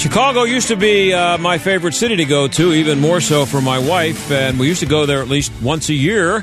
[0.00, 3.60] Chicago used to be uh, my favorite city to go to, even more so for
[3.60, 6.42] my wife, and we used to go there at least once a year.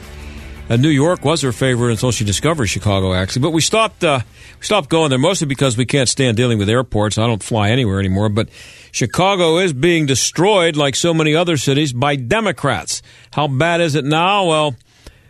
[0.70, 3.41] And New York was her favorite until she discovered Chicago, actually.
[3.41, 4.20] But we stopped uh,
[4.60, 7.17] we stopped going there mostly because we can't stand dealing with airports.
[7.17, 8.30] I don't fly anywhere anymore.
[8.30, 8.50] But
[8.91, 13.02] Chicago is being destroyed, like so many other cities, by Democrats.
[13.34, 14.46] How bad is it now?
[14.46, 14.76] Well,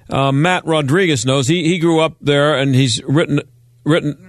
[0.10, 1.48] uh, Matt Rodriguez knows.
[1.48, 3.40] He he grew up there, and he's written
[3.86, 4.27] written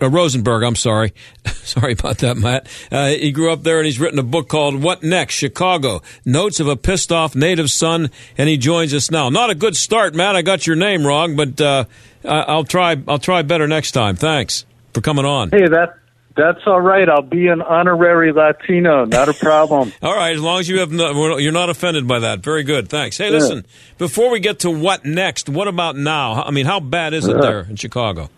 [0.00, 0.62] uh, Rosenberg.
[0.62, 1.12] I'm sorry,
[1.46, 2.66] sorry about that, Matt.
[2.90, 6.60] Uh, he grew up there, and he's written a book called "What Next: Chicago: Notes
[6.60, 9.28] of a Pissed Off Native Son," and he joins us now.
[9.28, 10.36] Not a good start, Matt.
[10.36, 11.84] I got your name wrong, but uh,
[12.24, 12.96] I'll try.
[13.08, 14.16] I'll try better next time.
[14.16, 15.50] Thanks for coming on.
[15.50, 16.00] Hey, that
[16.36, 17.08] that's all right.
[17.08, 19.04] I'll be an honorary Latino.
[19.04, 19.92] Not a problem.
[20.02, 22.40] all right, as long as you have no, you're not offended by that.
[22.40, 22.88] Very good.
[22.88, 23.18] Thanks.
[23.18, 23.58] Hey, listen.
[23.58, 23.94] Yeah.
[23.98, 26.42] Before we get to what next, what about now?
[26.42, 28.30] I mean, how bad is it there in Chicago?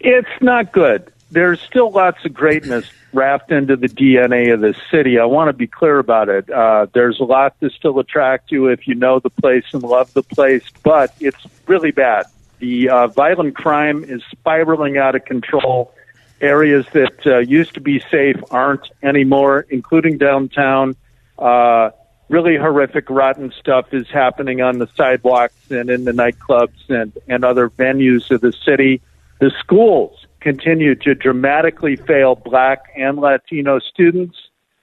[0.00, 1.12] It's not good.
[1.30, 5.18] There's still lots of greatness wrapped into the DNA of this city.
[5.18, 6.48] I want to be clear about it.
[6.48, 10.12] Uh, there's a lot to still attract you if you know the place and love
[10.12, 12.26] the place, but it's really bad.
[12.58, 15.92] The uh, violent crime is spiraling out of control
[16.40, 20.96] areas that uh, used to be safe aren't anymore, including downtown.
[21.38, 21.90] Uh,
[22.28, 27.44] really horrific, rotten stuff is happening on the sidewalks and in the nightclubs and, and
[27.44, 29.00] other venues of the city.
[29.40, 34.36] The schools continue to dramatically fail black and Latino students.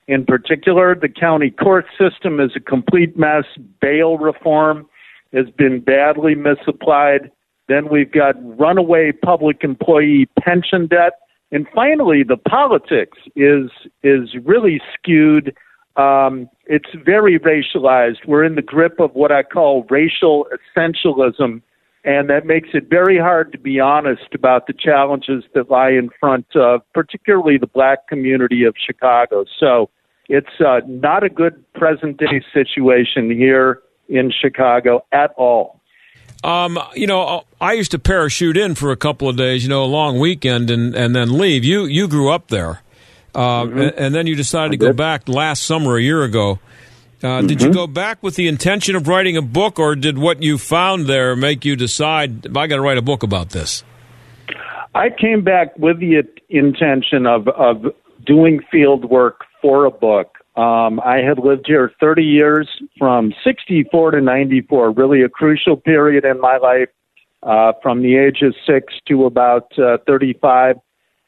[0.07, 3.45] In particular, the county court system is a complete mess.
[3.81, 4.87] Bail reform
[5.33, 7.31] has been badly misapplied.
[7.67, 11.13] Then we've got runaway public employee pension debt
[11.53, 13.69] and finally, the politics is
[14.01, 15.55] is really skewed.
[15.95, 18.25] Um, it's very racialized.
[18.25, 21.61] We're in the grip of what I call racial essentialism,
[22.03, 26.09] and that makes it very hard to be honest about the challenges that lie in
[26.19, 29.45] front of, particularly the black community of Chicago.
[29.59, 29.89] So
[30.27, 35.79] it's uh, not a good present day situation here in Chicago at all.
[36.43, 39.83] Um, you know, I used to parachute in for a couple of days, you know,
[39.83, 41.63] a long weekend, and, and then leave.
[41.63, 42.81] You you grew up there,
[43.33, 43.79] uh, mm-hmm.
[43.79, 46.59] and, and, then you decided to go back last summer, a year ago.
[47.23, 47.47] Uh, mm-hmm.
[47.47, 50.57] Did you go back with the intention of writing a book, or did what you
[50.57, 53.83] found there make you decide I got to write a book about this?
[54.93, 57.85] I came back with the intention of of
[58.25, 60.37] doing field work for a book.
[60.55, 66.25] Um, I had lived here 30 years from 64 to 94, really a crucial period
[66.25, 66.89] in my life
[67.41, 70.75] uh, from the age of six to about uh, 35.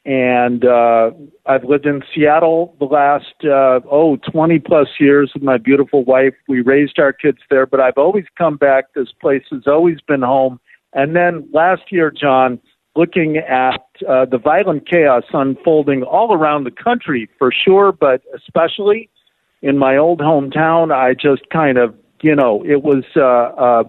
[0.06, 1.10] And uh,
[1.46, 6.34] I've lived in Seattle the last, uh, oh, 20 plus years with my beautiful wife.
[6.46, 8.94] We raised our kids there, but I've always come back.
[8.94, 10.60] This place has always been home.
[10.92, 12.60] And then last year, John,
[12.94, 19.10] looking at uh, the violent chaos unfolding all around the country for sure, but especially
[19.60, 23.84] in my old hometown, I just kind of, you know, it was uh, uh,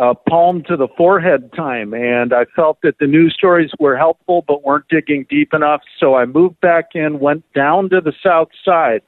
[0.00, 4.42] uh, palm to the forehead time, and I felt that the news stories were helpful
[4.48, 5.82] but weren't digging deep enough.
[5.98, 9.02] So I moved back in, went down to the south side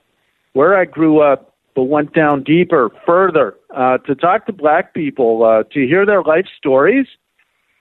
[0.53, 5.45] where I grew up, but went down deeper, further uh, to talk to black people,
[5.45, 7.07] uh, to hear their life stories,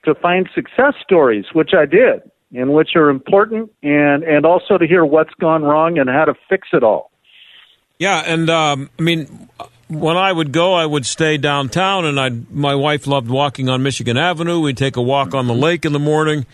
[0.05, 2.21] to find success stories, which I did,
[2.53, 6.33] and which are important, and and also to hear what's gone wrong and how to
[6.47, 7.11] fix it all.
[7.99, 9.49] Yeah, and um, I mean,
[9.91, 13.83] when I would go, I would stay downtown, and I my wife loved walking on
[13.83, 14.61] Michigan Avenue.
[14.61, 16.45] We'd take a walk on the lake in the morning,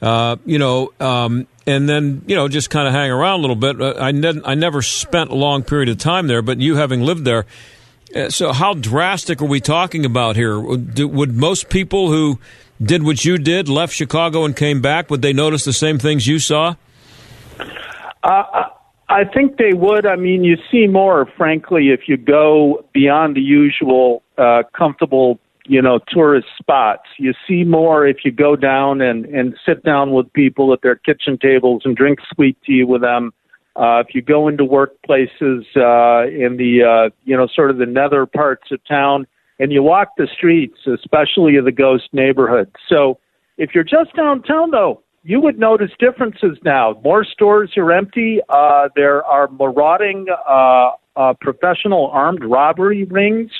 [0.00, 3.56] uh, you know, um, and then you know just kind of hang around a little
[3.56, 3.80] bit.
[3.80, 7.02] Uh, I ne- I never spent a long period of time there, but you having
[7.02, 7.44] lived there,
[8.16, 10.58] uh, so how drastic are we talking about here?
[10.58, 12.38] Would, would most people who
[12.82, 16.26] did what you did, left Chicago and came back, would they notice the same things
[16.26, 16.76] you saw?
[18.22, 18.68] Uh,
[19.08, 20.06] I think they would.
[20.06, 25.80] I mean, you see more, frankly, if you go beyond the usual uh, comfortable, you
[25.80, 27.04] know, tourist spots.
[27.18, 30.96] You see more if you go down and, and sit down with people at their
[30.96, 33.32] kitchen tables and drink sweet tea with them.
[33.76, 37.86] Uh, if you go into workplaces uh, in the, uh, you know, sort of the
[37.86, 39.26] nether parts of town
[39.58, 42.70] and you walk the streets, especially of the ghost neighborhood.
[42.88, 43.18] So
[43.56, 46.98] if you're just downtown, though, you would notice differences now.
[47.04, 48.40] More stores are empty.
[48.48, 53.50] Uh, there are marauding uh, uh, professional armed robbery rings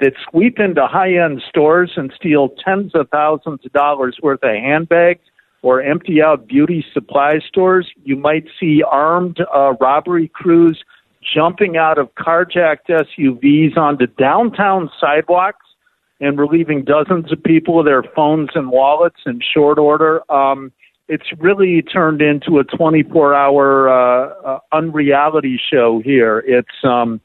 [0.00, 4.50] that sweep into high end stores and steal tens of thousands of dollars worth of
[4.50, 5.22] handbags
[5.62, 7.90] or empty out beauty supply stores.
[8.04, 10.84] You might see armed uh, robbery crews
[11.34, 15.64] jumping out of carjacked SUVs onto downtown sidewalks
[16.20, 20.20] and relieving dozens of people of their phones and wallets in short order.
[20.30, 20.70] Um,
[21.08, 26.42] it's really turned into a 24 hour uh, uh, unreality show here.
[26.46, 27.20] It's um,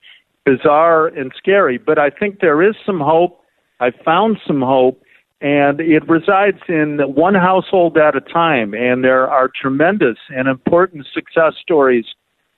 [0.46, 3.42] bizarre and scary, but I think there is some hope.
[3.80, 5.02] I found some hope,
[5.40, 8.74] and it resides in one household at a time.
[8.74, 12.06] And there are tremendous and important success stories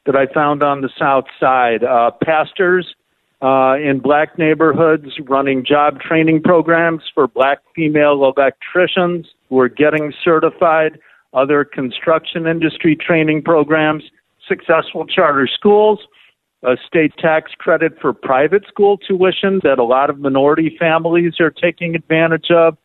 [0.07, 1.83] that I found on the South Side.
[1.83, 2.95] Uh, pastors
[3.43, 10.11] uh, in black neighborhoods running job training programs for black female electricians who are getting
[10.23, 10.99] certified
[11.33, 14.03] other construction industry training programs,
[14.47, 15.99] successful charter schools,
[16.63, 21.49] a state tax credit for private school tuition that a lot of minority families are
[21.49, 22.77] taking advantage of,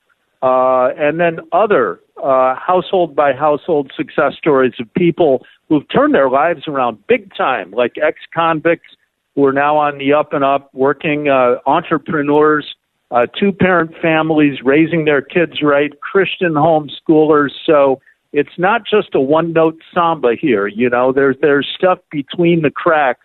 [0.43, 6.31] uh, and then other uh, household by household success stories of people who've turned their
[6.31, 8.89] lives around big time, like ex convicts
[9.35, 12.75] who are now on the up and up, working uh, entrepreneurs,
[13.11, 17.51] uh, two parent families raising their kids right, Christian homeschoolers.
[17.67, 18.01] So
[18.37, 20.67] it's not just a one note samba here.
[20.67, 23.25] You know, there's there's stuff between the cracks.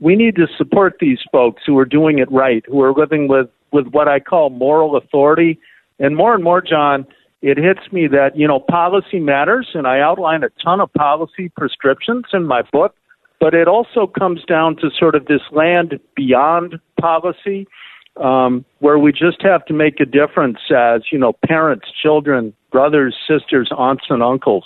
[0.00, 3.48] We need to support these folks who are doing it right, who are living with
[3.72, 5.60] with what I call moral authority.
[6.00, 7.06] And more and more, John,
[7.40, 11.50] it hits me that you know policy matters, and I outline a ton of policy
[11.56, 12.96] prescriptions in my book.
[13.38, 17.68] But it also comes down to sort of this land beyond policy,
[18.16, 23.16] um, where we just have to make a difference as you know parents, children, brothers,
[23.28, 24.64] sisters, aunts, and uncles,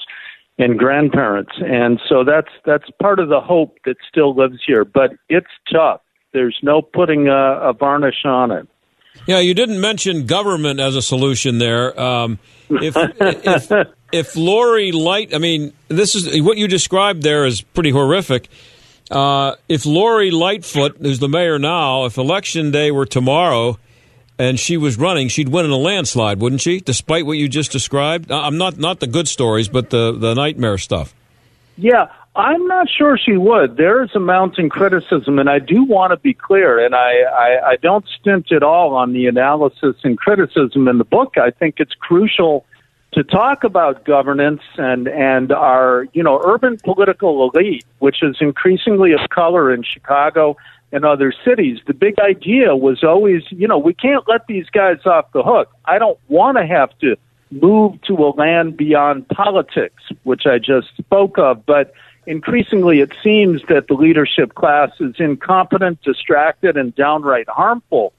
[0.58, 1.52] and grandparents.
[1.56, 4.84] And so that's that's part of the hope that still lives here.
[4.84, 6.00] But it's tough.
[6.32, 8.68] There's no putting a, a varnish on it.
[9.26, 11.98] Yeah, you didn't mention government as a solution there.
[12.00, 12.38] Um,
[12.70, 17.90] if, if if Lori Light, I mean, this is what you described there is pretty
[17.90, 18.48] horrific.
[19.10, 23.78] Uh, if Lori Lightfoot, who's the mayor now, if election day were tomorrow,
[24.38, 26.80] and she was running, she'd win in a landslide, wouldn't she?
[26.80, 30.78] Despite what you just described, I'm not not the good stories, but the the nightmare
[30.78, 31.14] stuff.
[31.76, 33.76] Yeah, I'm not sure she would.
[33.76, 37.70] There is a mounting criticism, and I do want to be clear, and I, I,
[37.70, 41.36] I don't stint at all on the analysis and criticism in the book.
[41.36, 42.64] I think it's crucial
[43.12, 49.12] to talk about governance and and our you know urban political elite, which is increasingly
[49.12, 50.56] of color in Chicago
[50.92, 51.78] and other cities.
[51.86, 55.70] The big idea was always, you know, we can't let these guys off the hook.
[55.86, 57.16] I don't want to have to
[57.50, 61.92] move to a land beyond politics, which I just spoke of, but
[62.26, 68.12] increasingly it seems that the leadership class is incompetent, distracted, and downright harmful.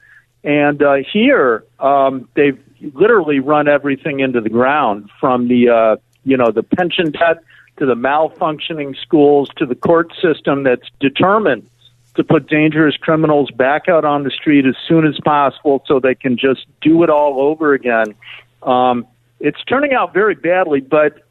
[0.43, 2.59] And uh, here, um, they've
[2.93, 5.95] literally run everything into the ground from the, uh,
[6.26, 7.43] you know, the pension debt
[7.78, 11.67] to the malfunctioning schools to the court system that's determined
[12.16, 16.16] to put dangerous criminals back out on the street as soon as possible so they
[16.16, 18.14] can just do it all over again.
[18.61, 19.07] Um,
[19.39, 21.24] it's turning out very badly, but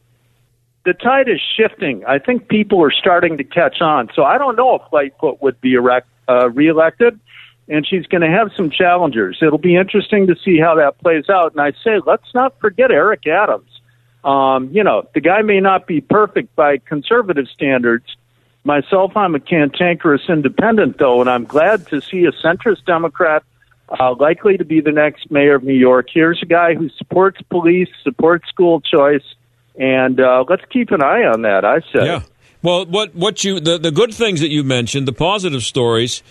[0.85, 2.05] the tide is shifting.
[2.07, 4.09] I think people are starting to catch on.
[4.15, 7.19] So I don't know if Lightfoot would be erect, uh, reelected,
[7.69, 9.39] and she's going to have some challengers.
[9.41, 11.53] It'll be interesting to see how that plays out.
[11.53, 13.71] And I say, let's not forget Eric Adams.
[14.25, 18.17] Um, you know, the guy may not be perfect by conservative standards,
[18.65, 23.43] Myself, I'm a cantankerous independent, though, and I'm glad to see a centrist Democrat
[23.89, 26.09] uh, likely to be the next mayor of New York.
[26.13, 29.25] Here's a guy who supports police, supports school choice,
[29.77, 31.65] and uh, let's keep an eye on that.
[31.65, 32.07] I say.
[32.07, 32.23] Yeah.
[32.63, 36.23] Well, what what you the the good things that you mentioned, the positive stories,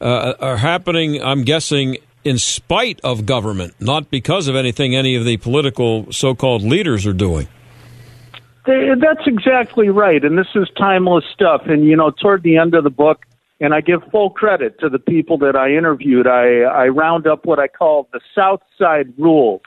[0.00, 1.22] uh, are happening.
[1.22, 6.62] I'm guessing in spite of government, not because of anything any of the political so-called
[6.62, 7.48] leaders are doing.
[8.66, 10.22] That's exactly right.
[10.24, 11.62] And this is timeless stuff.
[11.66, 13.26] And, you know, toward the end of the book,
[13.60, 17.44] and I give full credit to the people that I interviewed, I, I round up
[17.44, 19.62] what I call the South Side rules.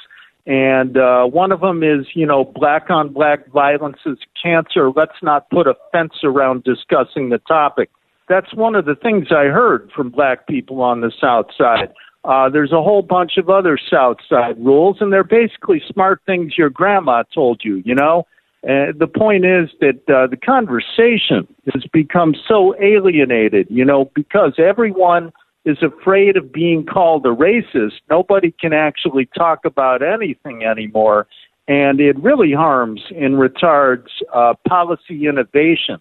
[0.45, 4.89] And uh, one of them is, you know, black on black violence is cancer.
[4.89, 7.89] Let's not put a fence around discussing the topic.
[8.27, 11.93] That's one of the things I heard from black people on the South Side.
[12.25, 16.57] Uh, there's a whole bunch of other South Side rules, and they're basically smart things
[16.57, 18.25] your grandma told you, you know?
[18.63, 24.53] Uh, the point is that uh, the conversation has become so alienated, you know, because
[24.57, 25.33] everyone
[25.65, 27.99] is afraid of being called a racist.
[28.09, 31.27] Nobody can actually talk about anything anymore.
[31.67, 35.99] And it really harms and retards uh, policy innovation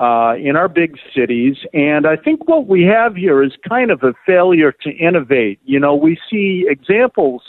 [0.00, 1.56] uh, in our big cities.
[1.72, 5.60] And I think what we have here is kind of a failure to innovate.
[5.64, 7.42] You know, we see examples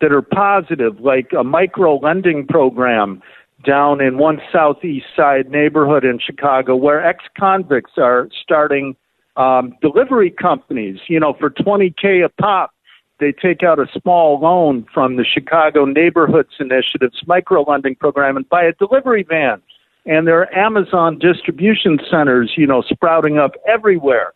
[0.00, 3.22] that are positive, like a micro lending program
[3.64, 8.96] down in one southeast side neighborhood in Chicago where ex convicts are starting
[9.36, 10.98] um, delivery companies.
[11.08, 12.74] You know, for 20K a pop,
[13.18, 18.48] they take out a small loan from the Chicago Neighborhoods Initiative's micro lending program and
[18.48, 19.62] buy a delivery van.
[20.04, 24.32] And there are Amazon distribution centers, you know, sprouting up everywhere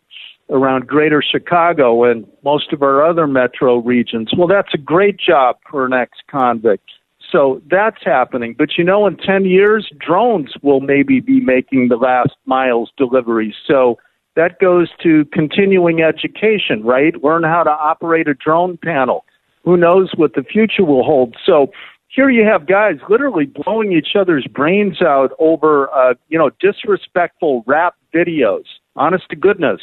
[0.49, 4.31] around greater Chicago and most of our other metro regions.
[4.37, 6.89] Well, that's a great job for an ex convict.
[7.31, 8.55] So that's happening.
[8.57, 13.55] But you know, in 10 years, drones will maybe be making the last miles deliveries.
[13.65, 13.97] So
[14.35, 17.21] that goes to continuing education, right?
[17.23, 19.25] Learn how to operate a drone panel.
[19.63, 21.35] Who knows what the future will hold?
[21.45, 21.71] So
[22.07, 27.63] here you have guys literally blowing each other's brains out over, uh, you know, disrespectful
[27.65, 28.65] rap videos.
[28.95, 29.81] Honest to goodness,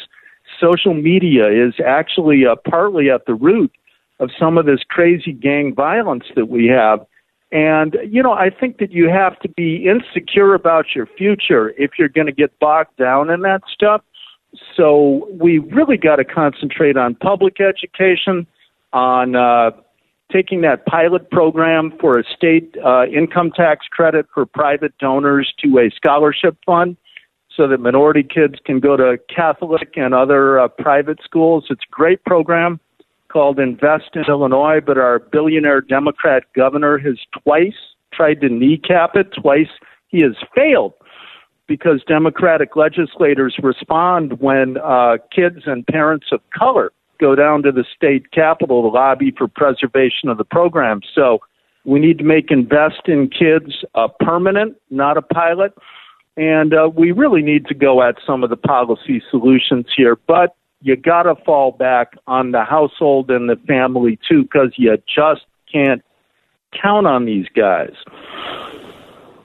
[0.60, 3.72] social media is actually uh, partly at the root
[4.20, 7.00] of some of this crazy gang violence that we have.
[7.50, 11.92] And, you know, I think that you have to be insecure about your future if
[11.98, 14.02] you're going to get bogged down in that stuff.
[14.76, 18.46] So we really got to concentrate on public education,
[18.92, 19.70] on uh,
[20.30, 25.78] taking that pilot program for a state uh, income tax credit for private donors to
[25.78, 26.96] a scholarship fund
[27.54, 31.64] so that minority kids can go to Catholic and other uh, private schools.
[31.70, 32.78] It's a great program
[33.30, 37.74] called Invest in Illinois, but our billionaire Democrat governor has twice
[38.12, 39.28] tried to kneecap it.
[39.40, 39.68] Twice
[40.08, 40.94] he has failed
[41.66, 47.84] because Democratic legislators respond when uh, kids and parents of color go down to the
[47.94, 51.00] state capitol to lobby for preservation of the program.
[51.14, 51.40] So
[51.84, 55.72] we need to make Invest in Kids a permanent, not a pilot.
[56.36, 60.16] And uh, we really need to go at some of the policy solutions here.
[60.26, 64.96] But you got to fall back on the household and the family too, because you
[65.14, 66.02] just can't
[66.82, 67.92] count on these guys.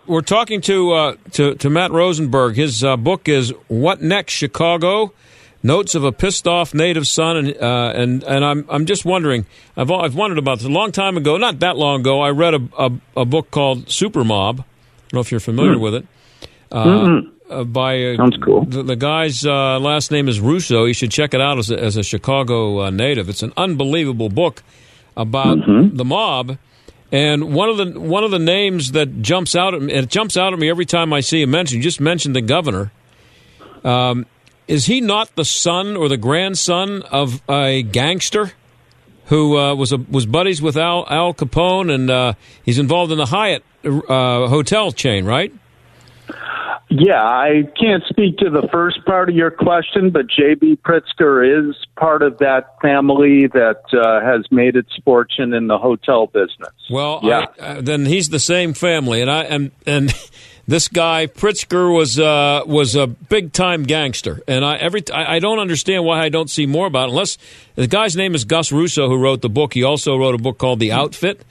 [0.05, 2.55] We're talking to uh, to, to Matt Rosenberg.
[2.55, 5.13] His uh, book is "What Next, Chicago."
[5.65, 9.45] Notes of a pissed off native son, and uh, and and I'm I'm just wondering.
[9.77, 12.19] I've I've wondered about this a long time ago, not that long ago.
[12.19, 14.59] I read a a, a book called Super Mob.
[14.59, 15.79] I don't know if you're familiar Mm.
[15.79, 16.07] with it.
[16.69, 17.31] Uh, Mm-mm.
[17.49, 18.65] Uh, by uh, Sounds cool.
[18.65, 20.85] The, the guy's uh, last name is Russo.
[20.85, 23.29] You should check it out as a, as a Chicago uh, native.
[23.29, 24.63] It's an unbelievable book
[25.15, 25.95] about Mm-hmm.
[25.97, 26.57] the mob.
[27.11, 30.35] And one of the one of the names that jumps out at me, it jumps
[30.35, 31.77] out at me every time I see him mentioned.
[31.77, 32.91] You just mentioned the governor.
[33.83, 34.25] Um,
[34.67, 38.53] is he not the son or the grandson of a gangster
[39.25, 42.33] who uh, was a, was buddies with Al, Al Capone, and uh,
[42.63, 45.53] he's involved in the Hyatt uh, hotel chain, right?
[46.95, 50.77] Yeah, I can't speak to the first part of your question, but J.B.
[50.85, 56.27] Pritzker is part of that family that uh, has made its fortune in the hotel
[56.27, 56.69] business.
[56.91, 57.47] Well, Yeah.
[57.59, 60.13] I, uh, then he's the same family, and I and and
[60.67, 65.39] this guy Pritzker was uh, was a big time gangster, and I every I, I
[65.39, 67.13] don't understand why I don't see more about it.
[67.13, 67.39] Unless
[67.73, 69.73] the guy's name is Gus Russo, who wrote the book.
[69.73, 71.43] He also wrote a book called The Outfit.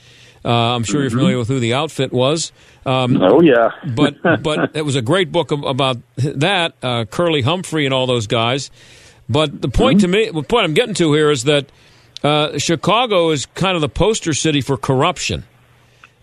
[0.45, 2.51] Uh, I'm sure you're familiar with who The Outfit was.
[2.85, 3.71] Um, Oh, yeah.
[3.95, 8.27] but but it was a great book about that uh, Curly Humphrey and all those
[8.27, 8.71] guys.
[9.29, 11.67] But the point to me, the point I'm getting to here is that
[12.25, 15.45] uh, Chicago is kind of the poster city for corruption.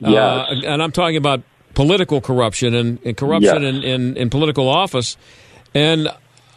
[0.03, 1.41] Uh, and I'm talking about
[1.75, 3.75] political corruption and, and corruption Yes.
[3.75, 5.17] in, in, in political office.
[5.73, 6.09] And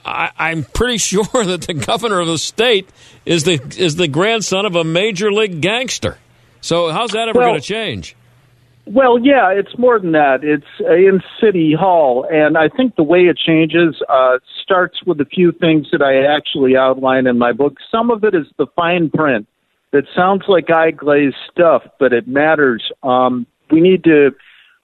[0.04, 2.88] I, I'm pretty sure that the governor of the state
[3.24, 6.18] is the is the grandson of a major league gangster.
[6.62, 8.16] So how's that ever Well- going to change?
[8.84, 10.42] Well, yeah, it's more than that.
[10.42, 15.20] It's uh, in City Hall, and I think the way it changes uh, starts with
[15.20, 17.76] a few things that I actually outline in my book.
[17.92, 19.46] Some of it is the fine print
[19.92, 22.82] that sounds like eye glazed stuff, but it matters.
[23.04, 24.30] Um, we need to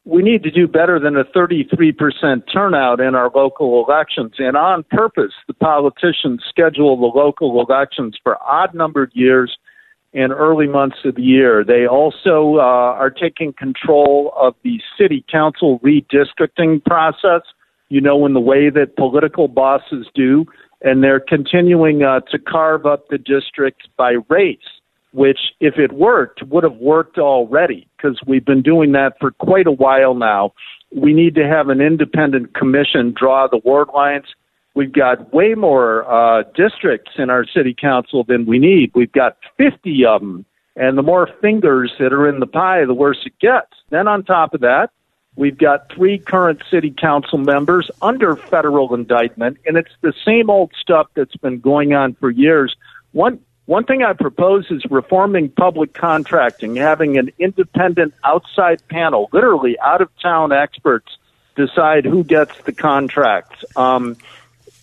[0.05, 4.33] we need to do better than a 33% turnout in our local elections.
[4.39, 9.59] And on purpose, the politicians schedule the local elections for odd numbered years
[10.19, 11.63] and early months of the year.
[11.65, 17.43] They also uh, are taking control of the city council redistricting process,
[17.89, 20.45] you know, in the way that political bosses do.
[20.83, 24.59] And they're continuing uh, to carve up the districts by race,
[25.13, 29.69] which, if it worked, would have worked already because we've been doing that for quite
[29.69, 30.53] a while now.
[30.95, 34.27] We need to have an independent commission draw the ward lines.
[34.79, 38.93] We've got way more uh, districts in our city council than we need.
[38.95, 40.45] We've got 50 of them.
[40.77, 43.73] And the more fingers that are in the pie, the worse it gets.
[43.91, 44.91] Then on top of that,
[45.35, 50.71] we've got three current city council members under federal indictment, and it's the same old
[50.81, 52.77] stuff that's been going on for years.
[53.11, 59.77] One one thing I propose is reforming public contracting, having an independent outside panel, literally
[59.81, 61.19] out of town experts,
[61.57, 63.65] decide who gets the contracts.
[63.75, 64.17] Um,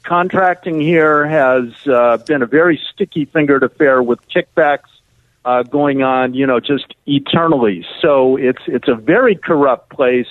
[0.06, 4.90] contracting here has uh, been a very sticky fingered affair with kickbacks
[5.44, 7.86] uh, going on, you know, just eternally.
[8.02, 10.28] So it's it's a very corrupt place,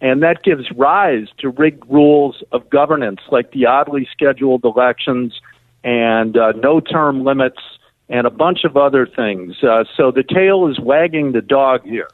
[0.00, 5.40] and that gives rise to rigged rules of governance, like the oddly scheduled elections
[5.84, 7.60] and uh, no term limits
[8.08, 9.62] and a bunch of other things.
[9.62, 12.08] Uh, so the tail is wagging the dog here.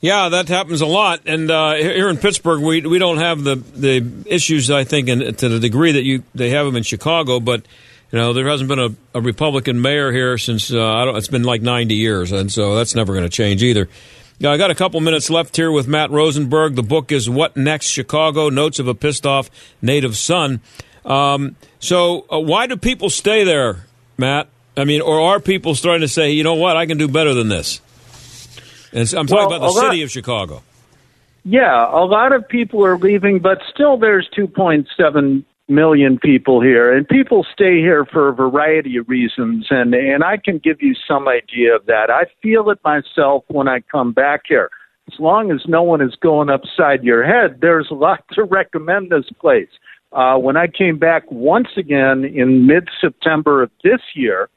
[0.00, 1.20] Yeah, that happens a lot.
[1.26, 5.34] And uh, here in Pittsburgh, we we don't have the the issues I think in,
[5.34, 7.38] to the degree that you they have them in Chicago.
[7.38, 7.66] But
[8.10, 11.16] you know, there hasn't been a, a Republican mayor here since uh, I don't.
[11.16, 13.88] It's been like ninety years, and so that's never going to change either.
[14.38, 16.76] Yeah, I got a couple minutes left here with Matt Rosenberg.
[16.76, 19.50] The book is What Next Chicago Notes of a Pissed Off
[19.82, 20.62] Native Son.
[21.04, 23.84] Um, so, uh, why do people stay there,
[24.16, 24.48] Matt?
[24.78, 27.34] I mean, or are people starting to say, you know what, I can do better
[27.34, 27.82] than this?
[28.92, 30.62] And I'm talking Well, about the lot- city of Chicago.
[31.44, 37.08] Yeah, a lot of people are leaving, but still there's 2.7 million people here, and
[37.08, 41.28] people stay here for a variety of reasons, and and I can give you some
[41.28, 42.10] idea of that.
[42.10, 44.68] I feel it myself when I come back here.
[45.12, 49.10] As long as no one is going upside your head, there's a lot to recommend
[49.10, 49.70] this place.
[50.12, 54.50] Uh, when I came back once again in mid September of this year,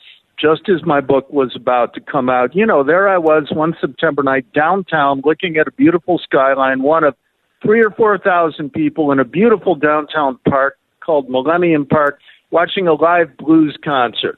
[0.44, 3.74] just as my book was about to come out, you know, there I was one
[3.80, 7.16] September night downtown looking at a beautiful skyline, one of
[7.62, 12.20] three or four thousand people in a beautiful downtown park called Millennium Park,
[12.52, 14.38] watching a live blues concert.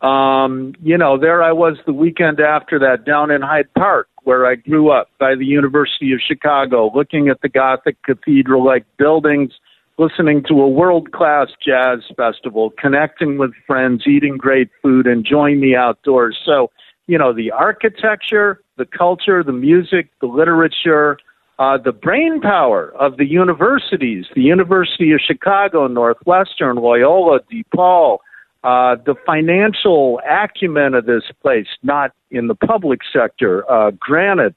[0.00, 4.46] Um, you know, there I was the weekend after that down in Hyde Park, where
[4.46, 9.52] I grew up by the University of Chicago, looking at the Gothic cathedral like buildings,
[9.98, 15.76] listening to a world class jazz festival, connecting with friends, eating great food, enjoying the
[15.76, 16.38] outdoors.
[16.44, 16.70] So,
[17.06, 21.18] you know, the architecture, the culture, the music, the literature,
[21.58, 28.18] uh, the brain power of the universities, the University of Chicago, Northwestern, Loyola, DePaul,
[28.64, 34.54] uh, the financial acumen of this place, not in the public sector, uh, granted,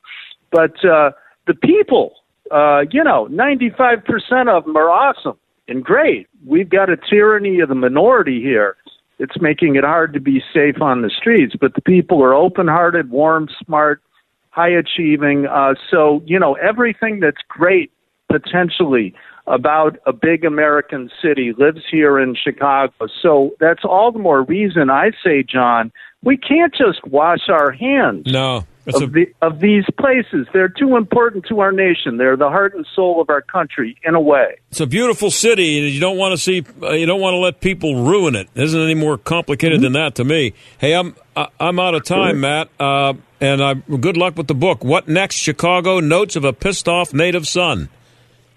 [0.51, 1.11] but uh,
[1.47, 2.13] the people,
[2.51, 5.37] uh, you know, 95% of them are awesome
[5.67, 6.27] and great.
[6.45, 8.77] We've got a tyranny of the minority here.
[9.17, 12.67] It's making it hard to be safe on the streets, but the people are open
[12.67, 14.01] hearted, warm, smart,
[14.49, 15.47] high achieving.
[15.47, 17.91] Uh, so, you know, everything that's great
[18.29, 19.13] potentially
[19.47, 22.93] about a big American city lives here in Chicago.
[23.21, 25.91] So that's all the more reason I say, John,
[26.23, 28.65] we can't just wash our hands No.
[28.85, 30.47] That's of, the, of these places.
[30.53, 32.17] They're too important to our nation.
[32.17, 34.57] They're the heart and soul of our country, in a way.
[34.69, 37.39] It's a beautiful city, and you don't want to see, uh, you don't want to
[37.39, 38.47] let people ruin it.
[38.53, 40.53] It isn't any more complicated than that to me.
[40.77, 44.55] Hey, I'm I- I'm out of time, Matt, uh, and I, good luck with the
[44.55, 44.83] book.
[44.83, 45.35] What next?
[45.35, 47.89] Chicago Notes of a Pissed Off Native Son.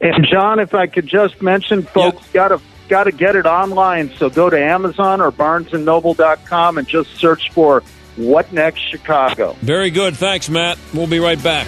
[0.00, 4.10] And John, if I could just mention, folks, got to got to get it online.
[4.16, 7.82] So go to Amazon or BarnesandNoble.com and just search for
[8.18, 10.16] "What Next Chicago." Very good.
[10.16, 10.78] Thanks, Matt.
[10.92, 11.66] We'll be right back.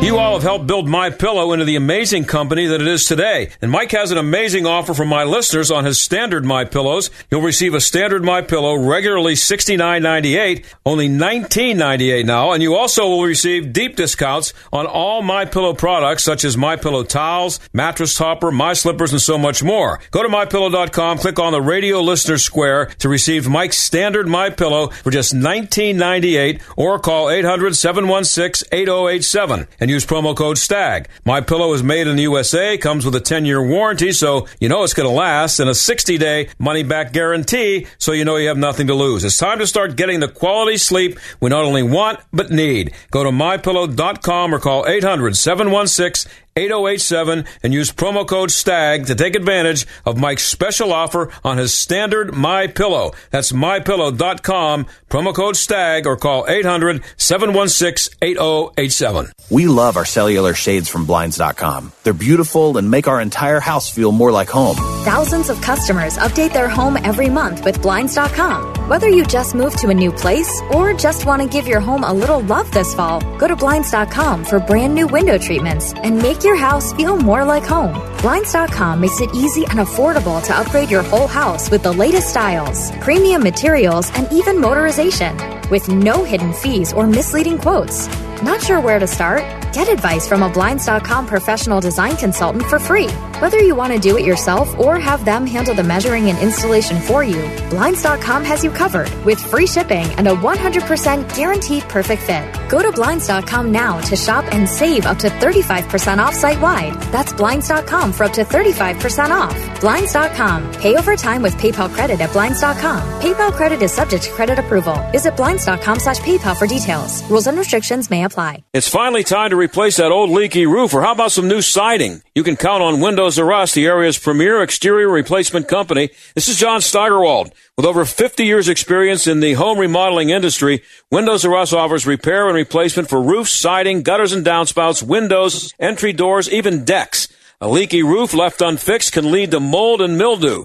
[0.00, 3.50] You all have helped build My Pillow into the amazing company that it is today.
[3.60, 7.10] And Mike has an amazing offer for my listeners on his standard My Pillows.
[7.30, 13.24] You'll receive a standard My Pillow regularly $69.98, only $19.98 now, and you also will
[13.24, 18.52] receive deep discounts on all My Pillow products such as My Pillow towels, mattress topper,
[18.52, 19.98] My Slippers, and so much more.
[20.12, 24.86] Go to mypillow.com, click on the radio listener square to receive Mike's standard My Pillow
[24.88, 31.08] for just $19.98 or call 800-716-8087 and use promo code STAG.
[31.24, 34.84] My Pillow is made in the USA, comes with a 10-year warranty, so you know
[34.84, 38.88] it's going to last, and a 60-day money-back guarantee, so you know you have nothing
[38.88, 39.24] to lose.
[39.24, 42.92] It's time to start getting the quality sleep we not only want, but need.
[43.10, 46.28] Go to mypillow.com or call 800-716
[46.58, 51.72] 8087 and use promo code STAG to take advantage of Mike's special offer on his
[51.72, 53.12] standard My Pillow.
[53.30, 59.32] That's mypillow.com, promo code STAG or call 800-716-8087.
[59.50, 61.92] We love our cellular shades from Blinds.com.
[62.02, 64.76] They're beautiful and make our entire house feel more like home.
[65.04, 68.88] Thousands of customers update their home every month with Blinds.com.
[68.88, 72.02] Whether you just moved to a new place or just want to give your home
[72.04, 76.42] a little love this fall, go to Blinds.com for brand new window treatments and make
[76.44, 77.94] your house feel more like home.
[78.22, 82.90] Blinds.com makes it easy and affordable to upgrade your whole house with the latest styles,
[82.98, 85.34] premium materials, and even motorization
[85.70, 88.08] with no hidden fees or misleading quotes.
[88.42, 89.42] Not sure where to start?
[89.72, 93.10] Get advice from a Blinds.com professional design consultant for free.
[93.38, 97.00] Whether you want to do it yourself or have them handle the measuring and installation
[97.00, 102.44] for you, Blinds.com has you covered with free shipping and a 100% guaranteed perfect fit.
[102.68, 106.94] Go to Blinds.com now to shop and save up to 35% off site wide.
[107.12, 109.80] That's Blinds.com for up to 35% off.
[109.80, 110.72] Blinds.com.
[110.72, 113.20] Pay over time with PayPal credit at Blinds.com.
[113.20, 114.96] PayPal credit is subject to credit approval.
[115.12, 117.22] Visit Blinds.com slash PayPal for details.
[117.30, 118.64] Rules and restrictions may apply.
[118.72, 122.22] It's finally time to replace that old leaky roof, or how about some new siding?
[122.38, 126.10] You can count on Windows R Us, the area's premier exterior replacement company.
[126.36, 127.52] This is John Steigerwald.
[127.76, 132.46] With over 50 years experience in the home remodeling industry, Windows R Us offers repair
[132.46, 137.26] and replacement for roofs, siding, gutters and downspouts, windows, entry doors, even decks.
[137.60, 140.64] A leaky roof left unfixed can lead to mold and mildew.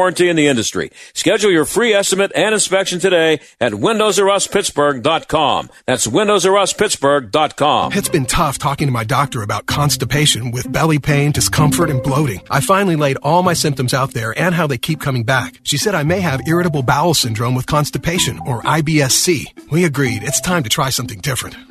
[0.07, 0.91] in the industry.
[1.13, 5.69] Schedule your free estimate and inspection today at windowsruspittsburgh.com.
[5.85, 7.93] That's windowsruspittsburgh.com.
[7.93, 12.41] It's been tough talking to my doctor about constipation with belly pain, discomfort, and bloating.
[12.49, 15.59] I finally laid all my symptoms out there and how they keep coming back.
[15.63, 19.69] She said I may have irritable bowel syndrome with constipation, or IBSC.
[19.71, 21.70] We agreed it's time to try something different.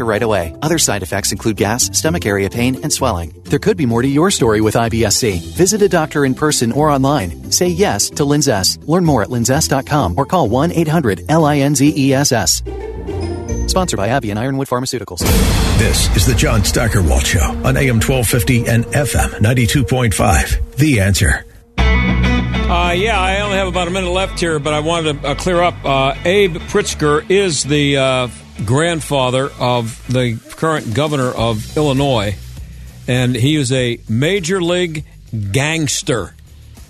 [0.05, 0.55] right away.
[0.61, 3.39] Other side effects include gas, stomach area pain, and swelling.
[3.45, 5.39] There could be more to your story with IBS-C.
[5.55, 7.51] Visit a doctor in person or online.
[7.51, 8.77] Say yes to Linzess.
[8.87, 12.61] Learn more at linzess.com or call 1-800-LINZESS.
[13.69, 15.19] Sponsored by AbbVie and Ironwood Pharmaceuticals.
[15.77, 20.75] This is the John Steigerwald Show on AM 1250 and FM 92.5.
[20.75, 21.45] The answer.
[22.53, 25.35] Uh, yeah, I only have about a minute left here, but I wanted to uh,
[25.35, 25.75] clear up.
[25.83, 28.27] Uh, Abe Pritzker is the uh,
[28.65, 32.35] grandfather of the current governor of Illinois,
[33.09, 35.03] and he is a major league
[35.51, 36.33] gangster.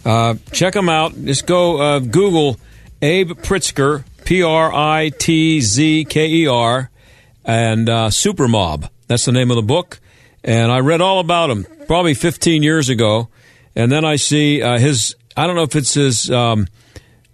[0.06, 1.16] Uh, check him out.
[1.26, 2.58] Just go uh, Google
[3.02, 6.92] Abe Pritzker, P R I T Z K E R,
[7.44, 8.88] and Super Mob.
[9.08, 10.00] That's the name of the book.
[10.44, 13.30] And I read all about him probably 15 years ago.
[13.76, 16.68] And then I see his, I don't know if it's his um,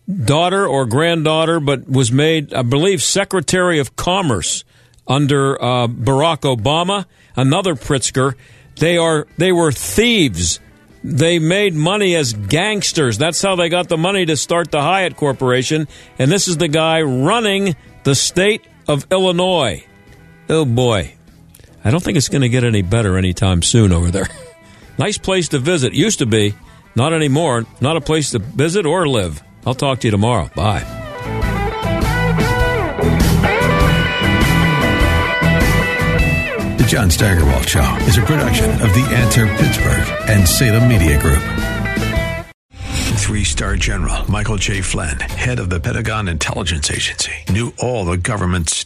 [0.08, 4.64] daughter or granddaughter, but was made, I believe, Secretary of Commerce
[5.08, 7.06] under uh, Barack Obama.
[7.36, 8.36] Another Pritzker.
[8.78, 10.60] They are they were thieves.
[11.04, 13.18] They made money as gangsters.
[13.18, 15.88] That's how they got the money to start the Hyatt Corporation.
[16.20, 19.86] And this is the guy running the state of Illinois.
[20.50, 21.14] Oh boy.
[21.84, 24.28] I don't think it's going to get any better anytime soon over there.
[24.98, 25.93] nice place to visit.
[25.93, 26.54] Used to be.
[26.98, 27.64] Not anymore.
[27.80, 29.43] Not a place to visit or live.
[29.68, 30.50] I'll talk to you tomorrow.
[30.56, 30.80] Bye.
[36.80, 41.43] The John Steigerwald Show is a production of The Answer Pittsburgh and Salem Media Group.
[43.18, 44.82] Three star general Michael J.
[44.82, 48.86] Flynn, head of the Pentagon Intelligence Agency, knew all the government's